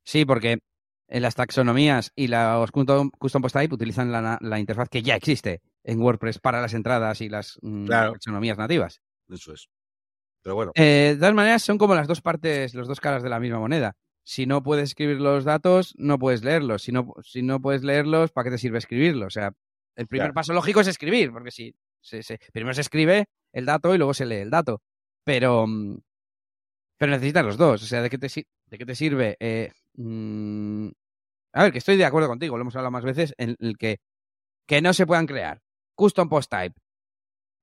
[0.04, 0.58] Sí, porque
[1.06, 5.14] en las taxonomías y los custom, custom post type utilizan la, la interfaz que ya
[5.14, 8.12] existe en WordPress para las entradas y las mm, Claro.
[8.14, 9.00] taxonomías nativas.
[9.28, 9.68] Eso es.
[10.42, 13.28] Pero bueno, Eh, de todas maneras, son como las dos partes, las dos caras de
[13.28, 13.94] la misma moneda.
[14.24, 16.82] Si no puedes escribir los datos, no puedes leerlos.
[16.82, 19.28] Si no, si no puedes leerlos, ¿para qué te sirve escribirlos?
[19.28, 19.52] O sea,
[19.96, 20.34] el primer Claro.
[20.34, 21.74] paso lógico es escribir, porque si
[22.52, 24.82] primero se escribe el dato y luego se lee el dato.
[25.24, 25.98] Pero, mm,
[26.98, 27.82] pero necesitas los dos.
[27.82, 29.36] O sea, ¿de qué te, si- de qué te sirve?
[29.40, 30.88] Eh, mm,
[31.54, 33.98] a ver, que estoy de acuerdo contigo, lo hemos hablado más veces, en el que,
[34.66, 35.60] que no se puedan crear
[35.94, 36.78] custom post type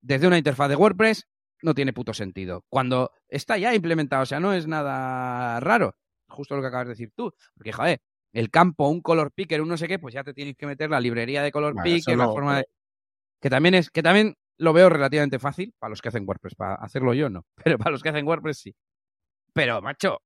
[0.02, 1.28] desde una interfaz de WordPress
[1.62, 2.66] no tiene puto sentido.
[2.70, 5.96] Cuando está ya implementado, o sea, no es nada raro.
[6.28, 7.32] Justo lo que acabas de decir tú.
[7.56, 8.02] Porque, joder,
[8.34, 10.90] el campo, un color picker, un no sé qué, pues ya te tienes que meter
[10.90, 12.64] la librería de color Bueno, picker, la forma de.
[12.64, 12.74] pero-
[13.42, 16.56] Que también es, que también lo veo relativamente fácil para los que hacen WordPress.
[16.56, 17.46] Para hacerlo yo, no.
[17.64, 18.76] Pero para los que hacen WordPress, sí.
[19.54, 20.20] Pero, macho,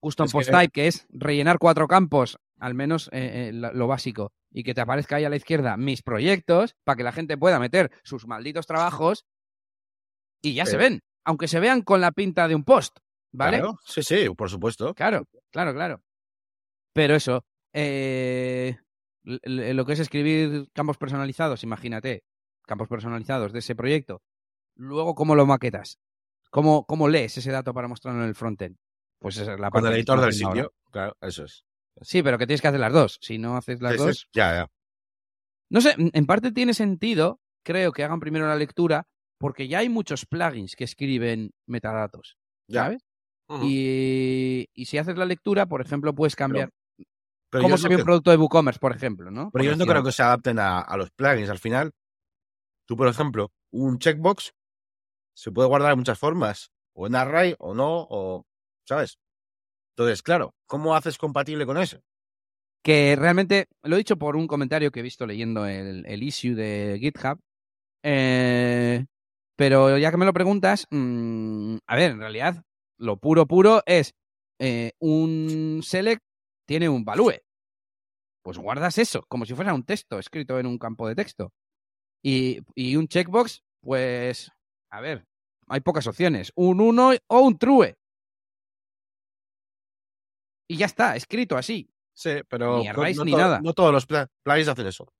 [0.00, 3.86] custom Es que- post type, que es rellenar cuatro campos al menos eh, eh, lo,
[3.88, 7.36] básico, y que te aparezca ahí a la izquierda mis proyectos para que la gente
[7.36, 9.24] pueda meter sus malditos trabajos
[10.42, 10.78] y ya se Eh.
[10.78, 12.98] ven, aunque se vean con la pinta de un post,
[13.32, 13.58] ¿vale?
[13.58, 14.94] Claro, Sí, sí, por supuesto.
[14.94, 16.02] Claro, claro, claro.
[16.92, 18.76] Pero eso, eh,
[19.24, 22.24] lo que es escribir campos personalizados, imagínate,
[22.66, 24.22] campos personalizados de ese proyecto,
[24.76, 25.98] luego cómo lo maquetas,
[26.50, 28.76] cómo, cómo lees ese dato para mostrarlo en el frontend.
[29.18, 30.74] Pues esa es la Con parte el editor del sitio.
[30.90, 31.64] Claro, eso es.
[32.00, 33.18] Sí, pero que tienes que hacer las dos.
[33.20, 34.66] Si no haces las Sí, sí, dos, Ya, ya.
[35.70, 39.06] no sé, en parte tiene sentido, creo que hagan primero la lectura,
[39.38, 42.36] porque ya hay muchos plugins que escriben metadatos,
[42.68, 42.84] Ya.
[42.84, 43.02] ¿sabes?
[43.48, 43.66] Ujú.
[43.66, 46.81] y, y si haces la lectura, por ejemplo, puedes cambiar Pero
[47.60, 49.50] cómo yo se no ve un producto de WooCommerce, por ejemplo, ¿no?
[49.52, 51.50] Pero yo no creo que se adapten a, a los plugins.
[51.50, 51.92] Al final,
[52.86, 54.54] tú, por ejemplo, un checkbox
[55.34, 56.70] se puede guardar de muchas formas.
[56.94, 58.44] O en array o no, o.
[58.86, 59.18] ¿Sabes?
[59.96, 62.02] Entonces, claro, ¿cómo haces compatible con eso?
[62.82, 66.54] Que realmente, lo he dicho por un comentario que he visto leyendo el, el issue
[66.54, 67.38] de GitHub,
[68.02, 69.06] eh,
[69.56, 72.64] pero ya que me lo preguntas, mm, a ver, en realidad,
[72.98, 74.14] lo puro puro es
[74.58, 76.22] eh, un select
[76.72, 77.38] tiene un value.
[78.42, 81.52] Pues guardas eso, como si fuera un texto escrito en un campo de texto.
[82.24, 84.50] Y, y un checkbox, pues,
[84.90, 85.26] a ver,
[85.68, 86.50] hay pocas opciones.
[86.54, 87.94] Un 1 o un true.
[90.66, 91.90] Y ya está, escrito así.
[92.14, 93.60] Sí, pero Ni no- arrays no, ni nada.
[93.60, 95.12] no todos los pla- plugins hacen eso.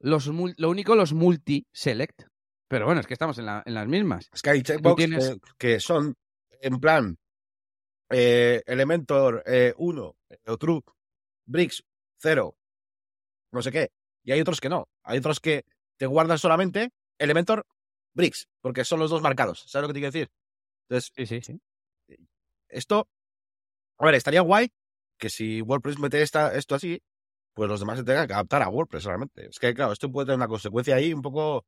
[0.00, 2.22] Los, lo único, los multi-select.
[2.68, 4.28] Pero bueno, es que estamos en, la- en las mismas.
[4.32, 6.14] Es que hay checkbox tienes- eh, que son
[6.60, 7.18] en plan
[8.10, 9.42] eh, Elementor
[9.76, 10.15] 1 o
[10.58, 10.80] True,
[11.46, 11.84] Bricks
[12.18, 12.56] 0,
[13.52, 13.90] no sé qué.
[14.24, 14.88] Y hay otros que no.
[15.04, 15.64] Hay otros que
[15.96, 17.66] te guardan solamente Elementor
[18.14, 19.64] Bricks, porque son los dos marcados.
[19.68, 20.30] ¿Sabes lo que te quiero decir?
[20.88, 21.60] Entonces, Sí, sí, sí.
[22.68, 23.08] esto,
[23.98, 24.68] a ver, estaría guay
[25.18, 27.00] que si WordPress mete esta, esto así,
[27.54, 29.46] pues los demás se tengan que adaptar a WordPress realmente.
[29.48, 31.64] Es que, claro, esto puede tener una consecuencia ahí un poco...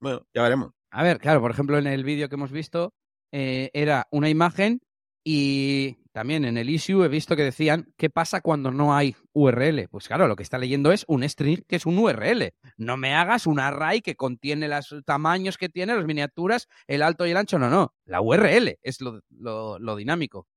[0.00, 0.72] Bueno, ya veremos.
[0.90, 2.94] A ver, claro, por ejemplo, en el vídeo que hemos visto,
[3.32, 4.80] eh, era una imagen
[5.24, 9.86] y también en el issue he visto que decían qué pasa cuando no hay URL.
[9.90, 12.54] Pues claro, lo que está leyendo es un string que es un URL.
[12.78, 17.26] No me hagas un array que contiene los tamaños que tiene, las miniaturas, el alto
[17.26, 17.58] y el ancho.
[17.58, 17.92] No, no.
[18.06, 20.48] La URL es lo, lo- dinámico.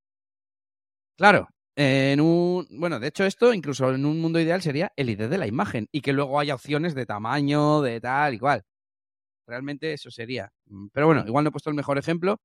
[1.18, 1.48] Claro.
[1.76, 5.38] En un, bueno, de hecho esto incluso en un mundo ideal sería el ID de
[5.38, 8.62] la imagen y que luego haya opciones de tamaño, de tal y cual.
[9.46, 10.50] Realmente eso sería.
[10.66, 12.40] Mm, Pero bueno, igual no he puesto el mejor ejemplo,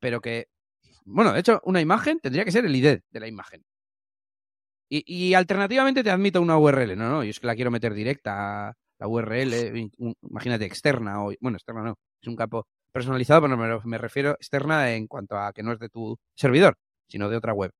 [0.00, 0.48] pero que,
[1.04, 3.62] bueno, de hecho, una imagen tendría que ser el ID de la imagen.
[4.90, 6.96] Y, y alternativamente te admito una URL.
[6.96, 11.32] No, no, yo es que la quiero meter directa, la URL, un- imagínate, externa, o,
[11.40, 15.52] bueno, externa no, es un campo personalizado, pero me, me refiero externa en cuanto a
[15.52, 16.76] que no es de tu servidor,
[17.08, 17.70] sino de otra web.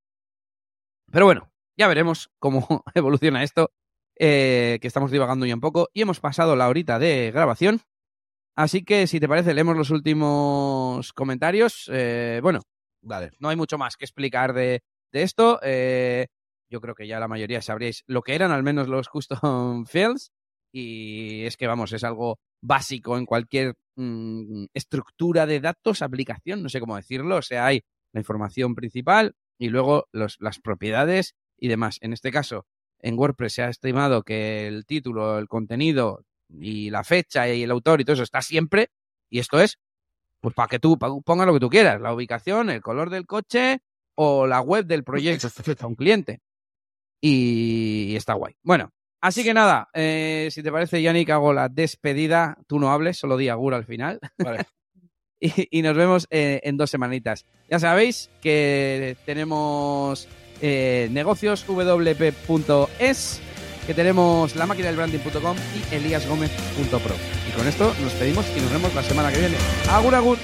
[1.12, 3.70] Pero bueno, ya veremos cómo evoluciona esto,
[4.18, 7.80] eh, que estamos divagando ya un poco, y hemos pasado la horita de grabación.
[8.56, 11.90] Así que, si te parece, leemos los últimos comentarios.
[11.92, 12.62] Eh, bueno,
[13.04, 13.30] Vale.
[13.38, 14.82] no hay mucho más que explicar de,
[15.12, 15.60] de esto.
[15.62, 16.26] Eh,
[16.70, 20.32] yo creo que ya la mayoría sabríais lo que eran, al menos los custom fields.
[20.72, 26.68] Y es que, vamos, es algo básico en cualquier mm, estructura de datos, aplicación, no
[26.68, 27.36] sé cómo decirlo.
[27.36, 27.82] O sea, hay
[28.12, 31.98] la información principal y luego las propiedades y demás.
[32.00, 32.66] En este caso,
[32.98, 37.70] en WordPress se ha estimado que el título, el contenido y la fecha y el
[37.70, 38.88] autor y todo eso está siempre.
[39.30, 39.78] Y esto es,
[40.44, 43.80] pues para que tú pongas lo que tú quieras, la ubicación, el color del coche
[44.14, 45.48] o la web del proyecto
[45.80, 46.42] a un cliente.
[47.18, 48.54] Y está guay.
[48.62, 48.90] Bueno,
[49.22, 52.58] así que nada, eh, si te parece, Yannick, hago la despedida.
[52.66, 54.20] Tú no hables, solo di agur al final.
[54.36, 54.66] Vale.
[55.40, 57.46] y, y nos vemos eh, en dos semanitas.
[57.70, 60.28] Ya sabéis que tenemos
[60.60, 63.40] eh, negocioswp.es,
[63.86, 67.14] que tenemos la máquina del branding.com y eliasgomez.pro.
[67.48, 69.56] Y con esto nos pedimos y nos vemos la semana que viene.
[69.90, 70.14] Agur.
[70.14, 70.38] Agur.